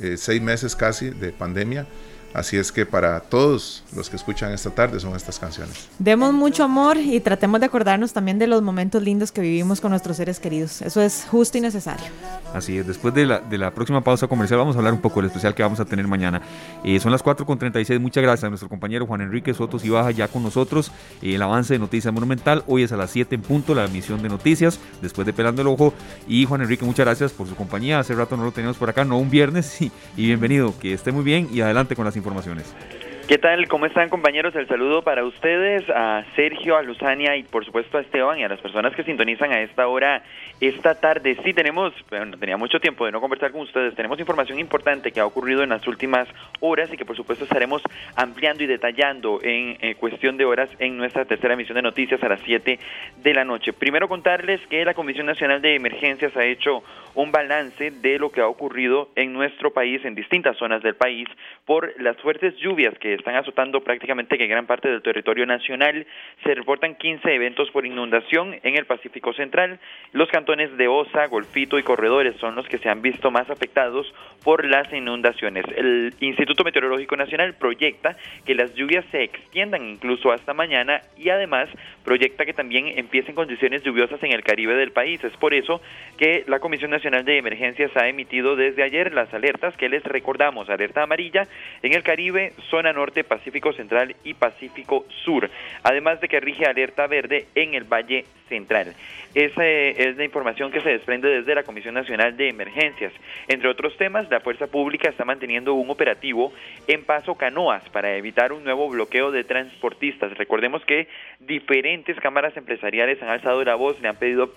[0.01, 1.87] eh, seis meses casi de pandemia
[2.35, 5.89] Así es que para todos los que escuchan esta tarde son estas canciones.
[5.99, 9.91] Demos mucho amor y tratemos de acordarnos también de los momentos lindos que vivimos con
[9.91, 10.81] nuestros seres queridos.
[10.83, 12.07] Eso es justo y necesario.
[12.55, 15.21] Así es, después de la, de la próxima pausa comercial vamos a hablar un poco
[15.21, 16.41] del especial que vamos a tener mañana.
[16.85, 20.29] Eh, son las 4.36, muchas gracias a nuestro compañero Juan Enrique Sotos y Baja ya
[20.29, 20.91] con nosotros.
[21.21, 24.23] Eh, el avance de Noticias Monumental, hoy es a las 7 en punto la emisión
[24.23, 25.93] de noticias, después de Pelando el Ojo.
[26.27, 27.99] Y Juan Enrique, muchas gracias por su compañía.
[27.99, 31.13] Hace rato no lo teníamos por acá, no un viernes, y, y bienvenido, que esté
[31.13, 33.02] muy bien y adelante con las informaciones.
[33.33, 33.67] ¿Qué tal?
[33.67, 34.55] ¿Cómo están compañeros?
[34.57, 38.49] El saludo para ustedes, a Sergio, a Luzania y por supuesto a Esteban y a
[38.51, 40.23] las personas que sintonizan a esta hora,
[40.61, 41.39] esta tarde.
[41.43, 45.21] Sí, tenemos, bueno, tenía mucho tiempo de no conversar con ustedes, tenemos información importante que
[45.21, 46.29] ha ocurrido en las últimas
[46.61, 47.81] horas y que por supuesto estaremos
[48.17, 52.29] ampliando y detallando en eh, cuestión de horas en nuestra tercera emisión de noticias a
[52.29, 52.79] las 7
[53.17, 53.73] de la noche.
[53.73, 56.83] Primero contarles que la Comisión Nacional de Emergencias ha hecho
[57.15, 61.29] un balance de lo que ha ocurrido en nuestro país, en distintas zonas del país,
[61.65, 66.07] por las fuertes lluvias que están azotando prácticamente que gran parte del territorio nacional.
[66.43, 69.79] Se reportan 15 eventos por inundación en el Pacífico Central.
[70.13, 74.13] Los cantones de Osa, Golfito y Corredores son los que se han visto más afectados
[74.45, 75.65] por las inundaciones.
[75.77, 81.69] El Instituto Meteorológico Nacional proyecta que las lluvias se extiendan incluso hasta mañana y además
[82.05, 85.23] proyecta que también empiecen condiciones lluviosas en el Caribe del país.
[85.23, 85.81] Es por eso
[86.19, 90.69] que la Comisión Nacional de Emergencias ha emitido desde ayer las alertas que les recordamos,
[90.69, 91.47] alerta amarilla
[91.83, 95.51] en el Caribe, zona norte Pacífico Central y Pacífico Sur,
[95.83, 98.95] además de que rige alerta verde en el Valle Central.
[99.35, 103.13] Esa es la información que se desprende desde la Comisión Nacional de Emergencias.
[103.49, 106.53] Entre otros temas, la Fuerza Pública está manteniendo un operativo
[106.87, 110.37] en Paso Canoas para evitar un nuevo bloqueo de transportistas.
[110.37, 111.09] Recordemos que
[111.41, 114.53] diferentes cámaras empresariales han alzado la voz, le han pedido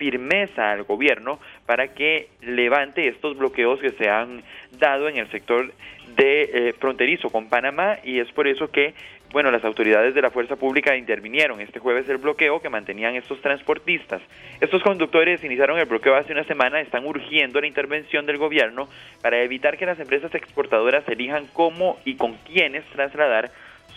[0.00, 4.42] firmeza al gobierno para que levante estos bloqueos que se han
[4.78, 5.70] dado en el sector
[6.16, 8.94] de eh, fronterizo con Panamá y es por eso que
[9.30, 13.40] bueno, las autoridades de la fuerza pública intervinieron este jueves el bloqueo que mantenían estos
[13.40, 14.20] transportistas.
[14.60, 18.88] Estos conductores iniciaron el bloqueo hace una semana, están urgiendo la intervención del gobierno
[19.22, 23.52] para evitar que las empresas exportadoras elijan cómo y con quiénes trasladar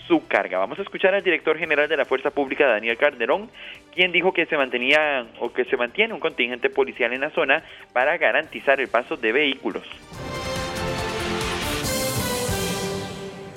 [0.08, 0.60] su carga.
[0.60, 3.50] Vamos a escuchar al director general de la Fuerza Pública, Daniel Calderón,
[3.94, 7.64] quien dijo que se mantenía o que se mantiene un contingente policial en la zona
[7.94, 9.88] para garantizar el paso de vehículos.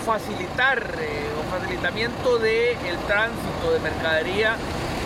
[0.05, 4.57] Facilitar eh, o facilitamiento del el tránsito de mercadería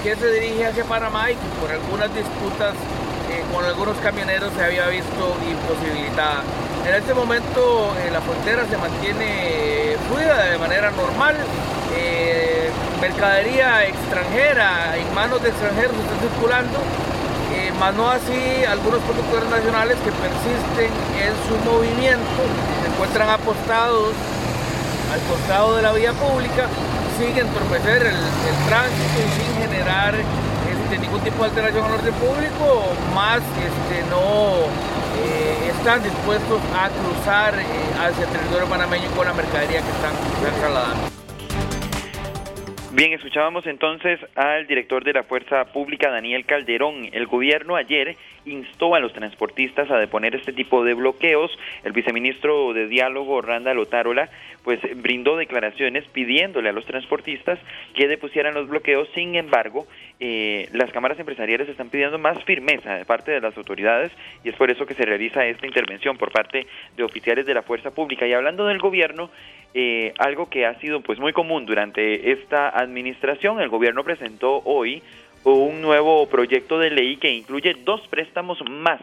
[0.03, 2.74] que se dirige hacia Panamá y por algunas disputas
[3.31, 6.43] eh, con algunos camioneros se había visto imposibilitada.
[6.85, 11.37] En este momento eh, la frontera se mantiene fluida de manera normal.
[11.97, 12.70] Eh,
[13.01, 16.78] mercadería extranjera en manos de extranjeros está circulando,
[17.78, 22.43] más no así algunos productores nacionales que persisten en su movimiento,
[22.83, 24.12] se encuentran apostados
[25.11, 26.66] al costado de la vía pública,
[27.16, 30.14] siguen entorpecer el, el tránsito y sin generar
[30.91, 32.82] este, ningún tipo de alteración al orden público,
[33.14, 34.66] más este, no
[35.22, 37.64] eh, están dispuestos a cruzar eh,
[37.97, 40.12] hacia el territorio panameño con la mercadería que están,
[40.59, 41.20] trasladando.
[43.01, 47.09] Bien, escuchábamos entonces al director de la Fuerza Pública, Daniel Calderón.
[47.12, 51.51] El gobierno ayer instó a los transportistas a deponer este tipo de bloqueos.
[51.82, 54.28] El viceministro de Diálogo, Randa Lotárola,
[54.64, 57.59] pues brindó declaraciones pidiéndole a los transportistas
[57.94, 59.09] que depusieran los bloqueos.
[59.14, 59.86] Sin embargo,
[60.18, 64.12] eh, las cámaras empresariales están pidiendo más firmeza de parte de las autoridades
[64.44, 66.66] y es por eso que se realiza esta intervención por parte
[66.98, 68.26] de oficiales de la fuerza pública.
[68.26, 69.30] Y hablando del gobierno,
[69.75, 75.03] eh, algo que ha sido pues muy común durante esta administración, el gobierno presentó hoy
[75.45, 79.01] un nuevo proyecto de ley que incluye dos préstamos más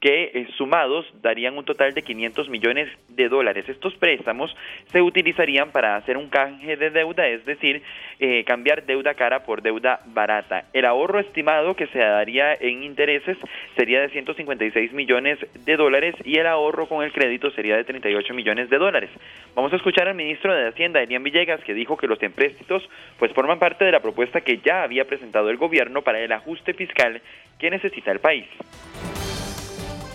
[0.00, 3.68] que eh, sumados darían un total de 500 millones de dólares.
[3.68, 4.56] Estos préstamos
[4.90, 7.82] se utilizarían para hacer un canje de deuda, es decir,
[8.18, 10.64] eh, cambiar deuda cara por deuda barata.
[10.72, 13.36] El ahorro estimado que se daría en intereses
[13.76, 18.32] sería de 156 millones de dólares y el ahorro con el crédito sería de 38
[18.32, 19.10] millones de dólares.
[19.54, 22.88] Vamos a escuchar al ministro de Hacienda, Elian Villegas, que dijo que los empréstitos
[23.18, 26.72] pues forman parte de la propuesta que ya había presentado el gobierno para el ajuste
[26.72, 27.20] fiscal
[27.58, 28.46] que necesita el país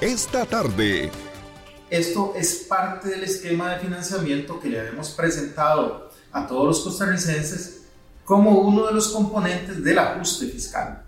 [0.05, 1.09] esta tarde.
[1.89, 7.81] Esto es parte del esquema de financiamiento que le habíamos presentado a todos los costarricenses
[8.23, 11.03] como uno de los componentes del ajuste fiscal.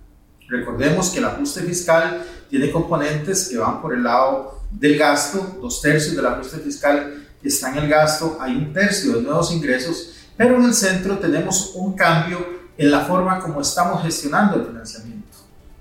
[0.48, 5.82] Recordemos que el ajuste fiscal tiene componentes que van por el lado del gasto, dos
[5.82, 10.58] tercios del ajuste fiscal está en el gasto, hay un tercio de nuevos ingresos, pero
[10.58, 12.46] en el centro tenemos un cambio
[12.78, 15.17] en la forma como estamos gestionando el financiamiento.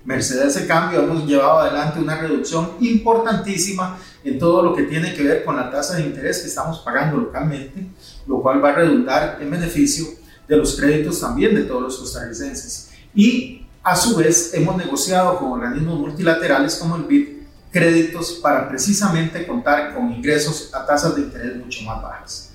[0.07, 5.13] Merced a ese cambio hemos llevado adelante una reducción importantísima en todo lo que tiene
[5.13, 7.83] que ver con la tasa de interés que estamos pagando localmente,
[8.25, 10.05] lo cual va a redundar en beneficio
[10.47, 12.93] de los créditos también de todos los costarricenses.
[13.13, 17.27] Y a su vez hemos negociado con organismos multilaterales como el BID
[17.69, 22.47] créditos para precisamente contar con ingresos a tasas de interés mucho más bajas.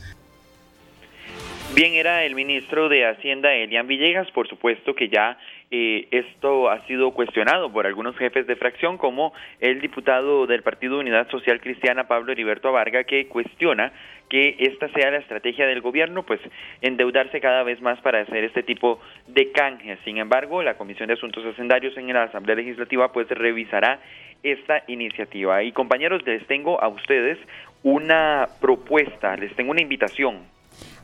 [1.75, 5.39] Bien, era el ministro de Hacienda, Elian Villegas, por supuesto que ya
[5.75, 10.99] eh, esto ha sido cuestionado por algunos jefes de fracción, como el diputado del Partido
[10.99, 13.91] Unidad Social Cristiana, Pablo Heriberto Abarga, que cuestiona
[14.29, 16.41] que esta sea la estrategia del gobierno, pues
[16.83, 19.99] endeudarse cada vez más para hacer este tipo de canjes.
[20.05, 23.99] Sin embargo, la Comisión de Asuntos Hacendarios en la Asamblea Legislativa pues revisará
[24.43, 25.63] esta iniciativa.
[25.63, 27.39] Y compañeros, les tengo a ustedes
[27.83, 30.41] una propuesta, les tengo una invitación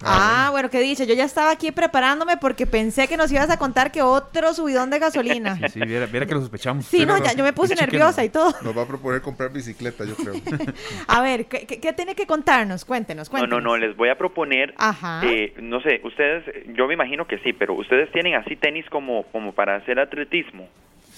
[0.03, 1.05] Ah, bueno, qué dicho.
[1.05, 4.90] Yo ya estaba aquí preparándome porque pensé que nos ibas a contar que otro subidón
[4.90, 5.57] de gasolina.
[5.57, 6.86] Sí, sí viera, que lo sospechamos.
[6.86, 8.55] Sí, no, ya, yo me puse nerviosa y todo.
[8.62, 10.34] Nos va a proponer comprar bicicleta, yo creo.
[11.09, 12.84] a ver, ¿qué, tiene que contarnos?
[12.84, 13.59] Cuéntenos, cuéntenos.
[13.59, 15.20] No, no, no, les voy a proponer, Ajá.
[15.24, 16.44] Eh, no sé, ustedes,
[16.74, 20.68] yo me imagino que sí, pero ustedes tienen así tenis como, como para hacer atletismo.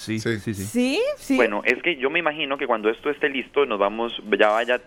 [0.01, 0.99] Sí, sí, sí, sí.
[1.19, 1.37] ¿Sí?
[1.37, 4.81] Bueno, es que yo me imagino que cuando esto esté listo, nos vamos, ya vaya,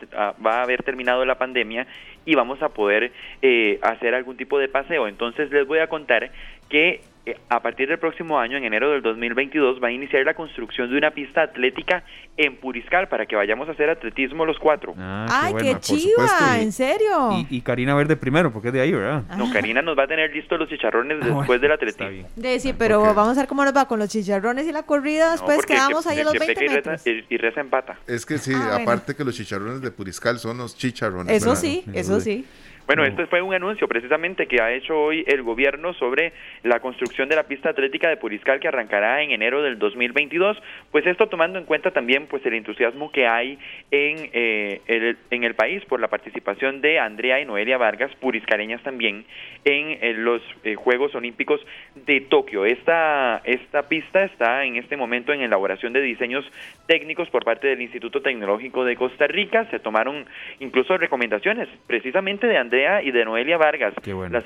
[0.44, 1.86] va a haber terminado la pandemia
[2.26, 3.12] y vamos a poder
[3.44, 5.08] eh, hacer algún tipo de paseo.
[5.08, 6.32] Entonces les voy a contar
[6.68, 7.02] que
[7.50, 10.98] a partir del próximo año, en enero del 2022, va a iniciar la construcción de
[10.98, 12.04] una pista atlética
[12.36, 14.94] en Puriscal para que vayamos a hacer atletismo los cuatro.
[14.98, 16.60] Ah, ¡Ay, qué, chiva!
[16.60, 17.46] ¿En serio?
[17.50, 19.24] Y, Karina Verde primero, porque es de ahí, ¿verdad?
[19.38, 22.28] No, Karina nos va a tener listos los chicharrones ah, después del atletismo.
[22.36, 25.32] De, sí, pero vamos a ver cómo nos va con los chicharrones y la corrida.
[25.32, 27.08] Después quedamos ahí a los 20 metros.
[27.08, 27.98] Y, reza empata.
[28.08, 31.36] Es que sí, ah, aparte que los chicharrones de Puriscal son los chicharrones.
[31.36, 32.46] Eso sí, eso sí.
[32.86, 37.30] Bueno, este fue un anuncio precisamente que ha hecho hoy el gobierno sobre la construcción
[37.30, 40.62] de la pista atlética de Puriscal que arrancará en enero del 2022.
[40.92, 43.58] Pues esto tomando en cuenta también pues el entusiasmo que hay
[43.90, 48.84] en, eh, el, en el país por la participación de Andrea y Noelia Vargas, puriscareñas
[48.84, 49.24] también,
[49.64, 51.66] en, los eh, Juegos Olímpicos
[51.96, 52.66] de Tokio.
[52.66, 56.44] Esta, esta pista está en este momento en elaboración de diseños
[56.86, 59.70] técnicos por parte del Instituto Tecnológico de Costa Rica.
[59.72, 60.26] Se tomaron
[60.60, 63.94] incluso recomendaciones precisamente de Andrea y de Noelia Vargas,
[64.32, 64.46] las,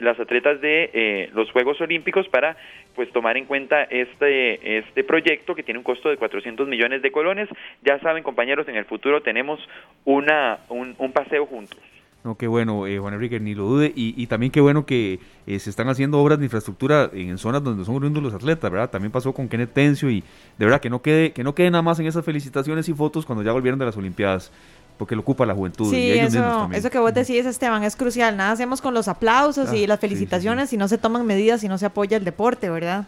[0.00, 2.56] las atletas de eh, los Juegos Olímpicos, para
[2.94, 7.12] pues tomar en cuenta este, este proyecto que tiene un costo de 400 millones de
[7.12, 7.48] colones.
[7.84, 9.60] Ya saben, compañeros, en el futuro tenemos
[10.04, 11.78] una, un, paseo juntos.
[12.24, 13.92] No, qué bueno, eh, Juan Enrique, ni lo dude.
[13.94, 17.84] Y, también qué bueno que eh, se están haciendo obras de infraestructura en zonas donde
[17.84, 18.90] son oriundos los atletas, ¿verdad?
[18.90, 20.24] También pasó con Kenneth Tencio y
[20.58, 23.24] de verdad que no quede, que no quede nada más en esas felicitaciones y fotos
[23.24, 24.52] cuando ya volvieron de las Olimpiadas
[24.98, 25.90] porque lo ocupa la juventud.
[25.90, 28.36] Sí, y ellos eso, eso que vos decís, Esteban, es crucial.
[28.36, 31.68] Nada hacemos con los aplausos y ah, las felicitaciones si no se toman medidas, si
[31.68, 33.04] no se apoya el deporte, ¿verdad?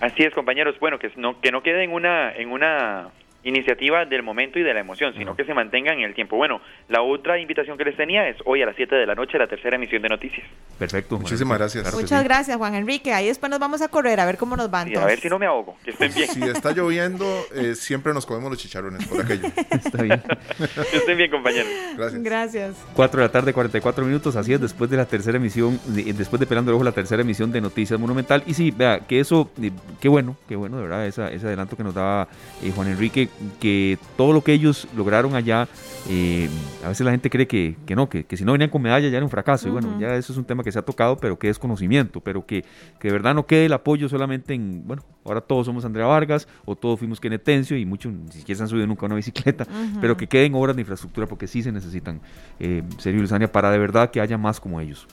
[0.00, 0.76] Así es, compañeros.
[0.78, 3.08] Bueno, que no, que no quede en una, en una
[3.44, 6.36] iniciativa del momento y de la emoción, sino que se mantengan en el tiempo.
[6.36, 9.38] Bueno, la otra invitación que les tenía es hoy a las 7 de la noche
[9.38, 10.46] la tercera emisión de noticias.
[10.78, 11.18] Perfecto.
[11.18, 11.94] Muchísimas gracias.
[11.94, 13.12] Muchas gracias, Juan Enrique.
[13.12, 14.96] Ahí después nos vamos a correr a ver cómo nos van.
[14.96, 15.76] a ver si no me ahogo.
[15.84, 16.28] Que estén bien.
[16.34, 17.24] Si está lloviendo,
[17.54, 19.46] eh, siempre nos comemos los chicharrones por aquello.
[19.70, 20.20] está bien.
[20.90, 21.70] que estén bien, compañeros.
[21.96, 22.22] Gracias.
[22.22, 22.86] Gracias.
[22.94, 24.34] 4 de la tarde, 44 minutos.
[24.36, 27.52] Así es, después de la tercera emisión, después de Pelando el Ojo, la tercera emisión
[27.52, 28.42] de Noticias Monumental.
[28.46, 29.70] Y sí, vea, que eso, eh,
[30.00, 32.28] qué bueno, qué bueno, de verdad, ese adelanto que nos daba
[32.62, 33.28] eh, Juan Enrique,
[33.60, 35.68] que todo lo que ellos lograron allá,
[36.08, 36.48] eh,
[36.84, 39.08] a veces la gente cree que, que no, que, que, si no venían con medalla
[39.08, 39.68] ya era un fracaso.
[39.68, 42.20] Y bueno, ya eso es un tema que se ha tocado, pero que es conocimiento,
[42.20, 42.64] pero que,
[42.98, 46.48] que de verdad no quede el apoyo solamente en, bueno, ahora todos somos Andrea Vargas
[46.64, 49.66] o todos fuimos Kenetencio y muchos ni siquiera se han subido nunca a una bicicleta,
[50.00, 52.20] pero que queden obras de infraestructura porque sí se necesitan,
[52.60, 55.06] eh, Sergio Luzania, para de verdad que haya más como ellos.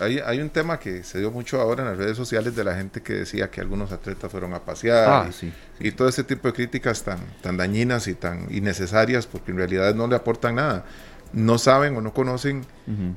[0.00, 2.74] Hay, hay, un tema que se dio mucho ahora en las redes sociales de la
[2.74, 5.30] gente que decía que algunos atletas fueron a pasear ah,
[5.80, 9.94] y, todo ese tipo de críticas tan, tan dañinas y tan innecesarias porque en realidad
[9.94, 10.84] no le aportan nada.
[11.32, 12.64] No saben o no conocen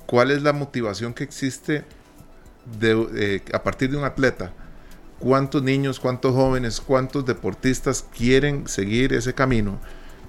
[0.06, 1.84] cuál es la motivación que existe
[2.80, 4.52] de, eh, a partir de un atleta.
[5.20, 9.80] Cuántos niños, cuántos jóvenes, cuántos deportistas quieren seguir ese camino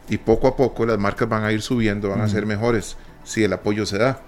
[0.08, 3.42] y poco a poco las marcas van a ir subiendo, van a ser mejores si
[3.42, 4.20] el apoyo se da,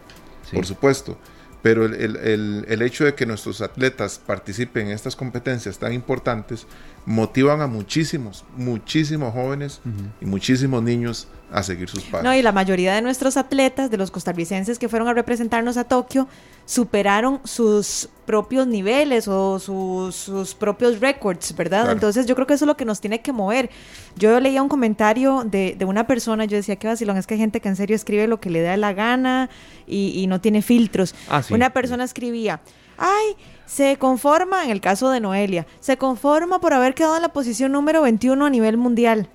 [0.52, 1.18] por supuesto
[1.64, 6.66] pero el, hecho de que nuestros atletas participen en estas competencias tan importantes
[7.06, 9.80] motivan a muchísimos, muchísimos jóvenes
[10.20, 12.24] y muchísimos niños a seguir sus pasos.
[12.24, 15.84] No, y la mayoría de nuestros atletas, de los costarricenses que fueron a representarnos a
[15.84, 16.26] Tokio,
[16.66, 21.92] superaron sus propios niveles o sus, propios récords, ¿verdad?
[21.92, 23.70] Entonces yo creo que eso es lo que nos tiene que mover.
[24.16, 27.60] Yo leía un comentario de, una persona, yo decía que vacilón, es que hay gente
[27.60, 29.48] que en serio escribe lo que le da la gana
[29.86, 31.14] y, no tiene filtros.
[31.30, 32.60] Ah, una persona escribía,
[32.98, 33.36] ay,
[33.66, 37.70] se conforma, en el caso de Noelia, se conforma por haber quedado en la posición
[37.70, 39.28] número 21 a nivel mundial.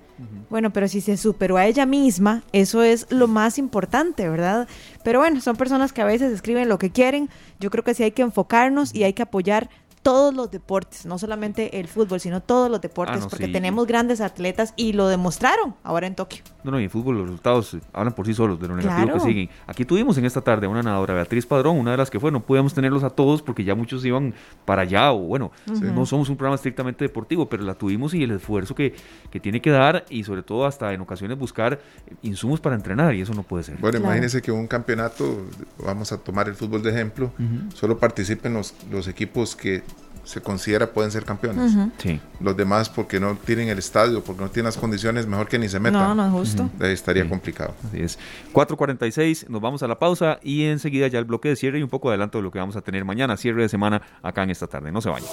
[0.50, 4.68] Bueno, pero si se superó a ella misma, eso es lo más importante, ¿verdad?
[5.04, 7.30] Pero bueno, son personas que a veces escriben lo que quieren.
[7.60, 9.70] Yo creo que sí hay que enfocarnos y hay que apoyar
[10.02, 13.52] todos los deportes, no solamente el fútbol, sino todos los deportes, Ah, no, porque sí.
[13.52, 16.42] tenemos grandes atletas y lo demostraron ahora en Tokio.
[16.64, 19.08] No, no, y en fútbol los resultados eh, hablan por sí solos de lo negativo
[19.08, 19.20] Claro.
[19.20, 19.50] que siguen.
[19.68, 22.32] Aquí tuvimos en esta tarde a una nadadora, Beatriz Padrón, una de las que fue,
[22.32, 24.34] no podíamos tenerlos a todos porque ya muchos iban
[24.66, 28.32] para allá, o bueno, no somos un programa estrictamente deportivo, pero la tuvimos y el
[28.32, 28.96] esfuerzo que,
[29.30, 31.80] que tiene que dar y sobre todo hasta en ocasiones buscar
[32.22, 33.76] insumos para entrenar y eso no puede ser.
[33.78, 34.06] Bueno, Claro.
[34.06, 35.46] imagínense que un campeonato,
[35.84, 37.32] vamos a tomar el fútbol de ejemplo,
[37.74, 39.84] solo participen los, los equipos que
[40.30, 41.72] se considera pueden ser campeones.
[41.98, 42.22] Sí.
[42.40, 45.68] Los demás porque no tienen el estadio, porque no tienen las condiciones, mejor que ni
[45.68, 46.04] se metan.
[46.04, 46.70] No, no es justo.
[46.80, 47.30] Ahí estaría Sí.
[47.30, 47.74] complicado.
[47.88, 48.20] Así es.
[48.54, 51.90] 4.46, nos vamos a la pausa y enseguida ya el bloque de cierre y un
[51.90, 54.68] poco adelanto de lo que vamos a tener mañana, cierre de semana acá en esta
[54.68, 54.92] tarde.
[54.92, 55.30] No se vayan.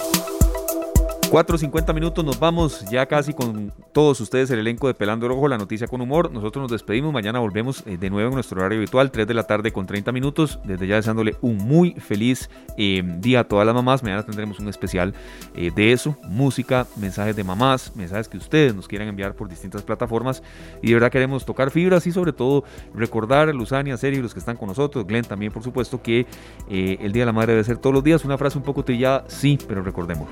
[1.30, 5.48] 4.50 minutos, nos vamos ya casi con todos ustedes, el elenco de Pelando el Ojo,
[5.48, 6.30] la noticia con humor.
[6.30, 9.42] Nosotros nos despedimos, mañana volvemos eh, de nuevo en nuestro horario habitual, 3 de la
[9.42, 10.60] tarde con 30 minutos.
[10.64, 12.48] Desde ya deseándole un muy feliz
[12.78, 14.04] eh, día a todas las mamás.
[14.04, 15.14] Mañana tendremos un especial
[15.56, 19.82] eh, de eso, música, mensajes de mamás, mensajes que ustedes nos quieran enviar por distintas
[19.82, 20.44] plataformas.
[20.80, 22.64] Y de verdad queremos tocar fibras y sobre todo
[22.94, 26.26] recordar, Luzania, Sergio, los que están con nosotros, Glenn también por supuesto, que
[26.68, 28.24] el Día de la Madre debe ser todos los días.
[28.24, 30.28] Una frase un poco trillada, sí, pero recordemos.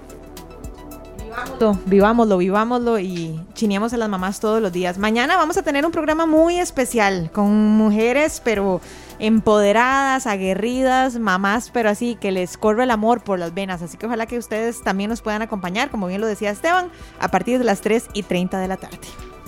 [1.34, 4.98] Vivámoslo, vivámoslo, vivámoslo y chineamos a las mamás todos los días.
[4.98, 8.80] Mañana vamos a tener un programa muy especial con mujeres, pero
[9.18, 13.82] empoderadas, aguerridas, mamás, pero así que les corre el amor por las venas.
[13.82, 17.28] Así que ojalá que ustedes también nos puedan acompañar, como bien lo decía Esteban, a
[17.28, 18.98] partir de las 3 y 30 de la tarde.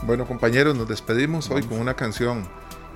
[0.02, 2.48] Bueno, compañeros, nos despedimos hoy con una canción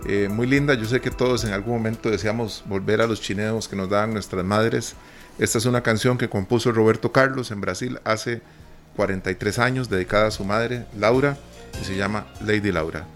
[0.06, 0.74] eh, muy linda.
[0.74, 4.12] Yo sé que todos en algún momento deseamos volver a los chineos que nos daban
[4.12, 4.94] nuestras madres.
[5.38, 8.42] Esta es una canción que compuso Roberto Carlos en Brasil hace
[9.00, 11.38] 43 años, dedicada a su madre, Laura,
[11.80, 13.06] y se llama Lady Laura.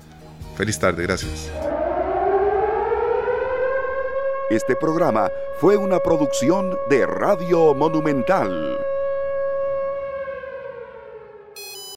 [0.56, 1.50] Feliz tarde, gracias.
[4.48, 5.28] Este programa
[5.60, 8.78] fue una producción de Radio Monumental.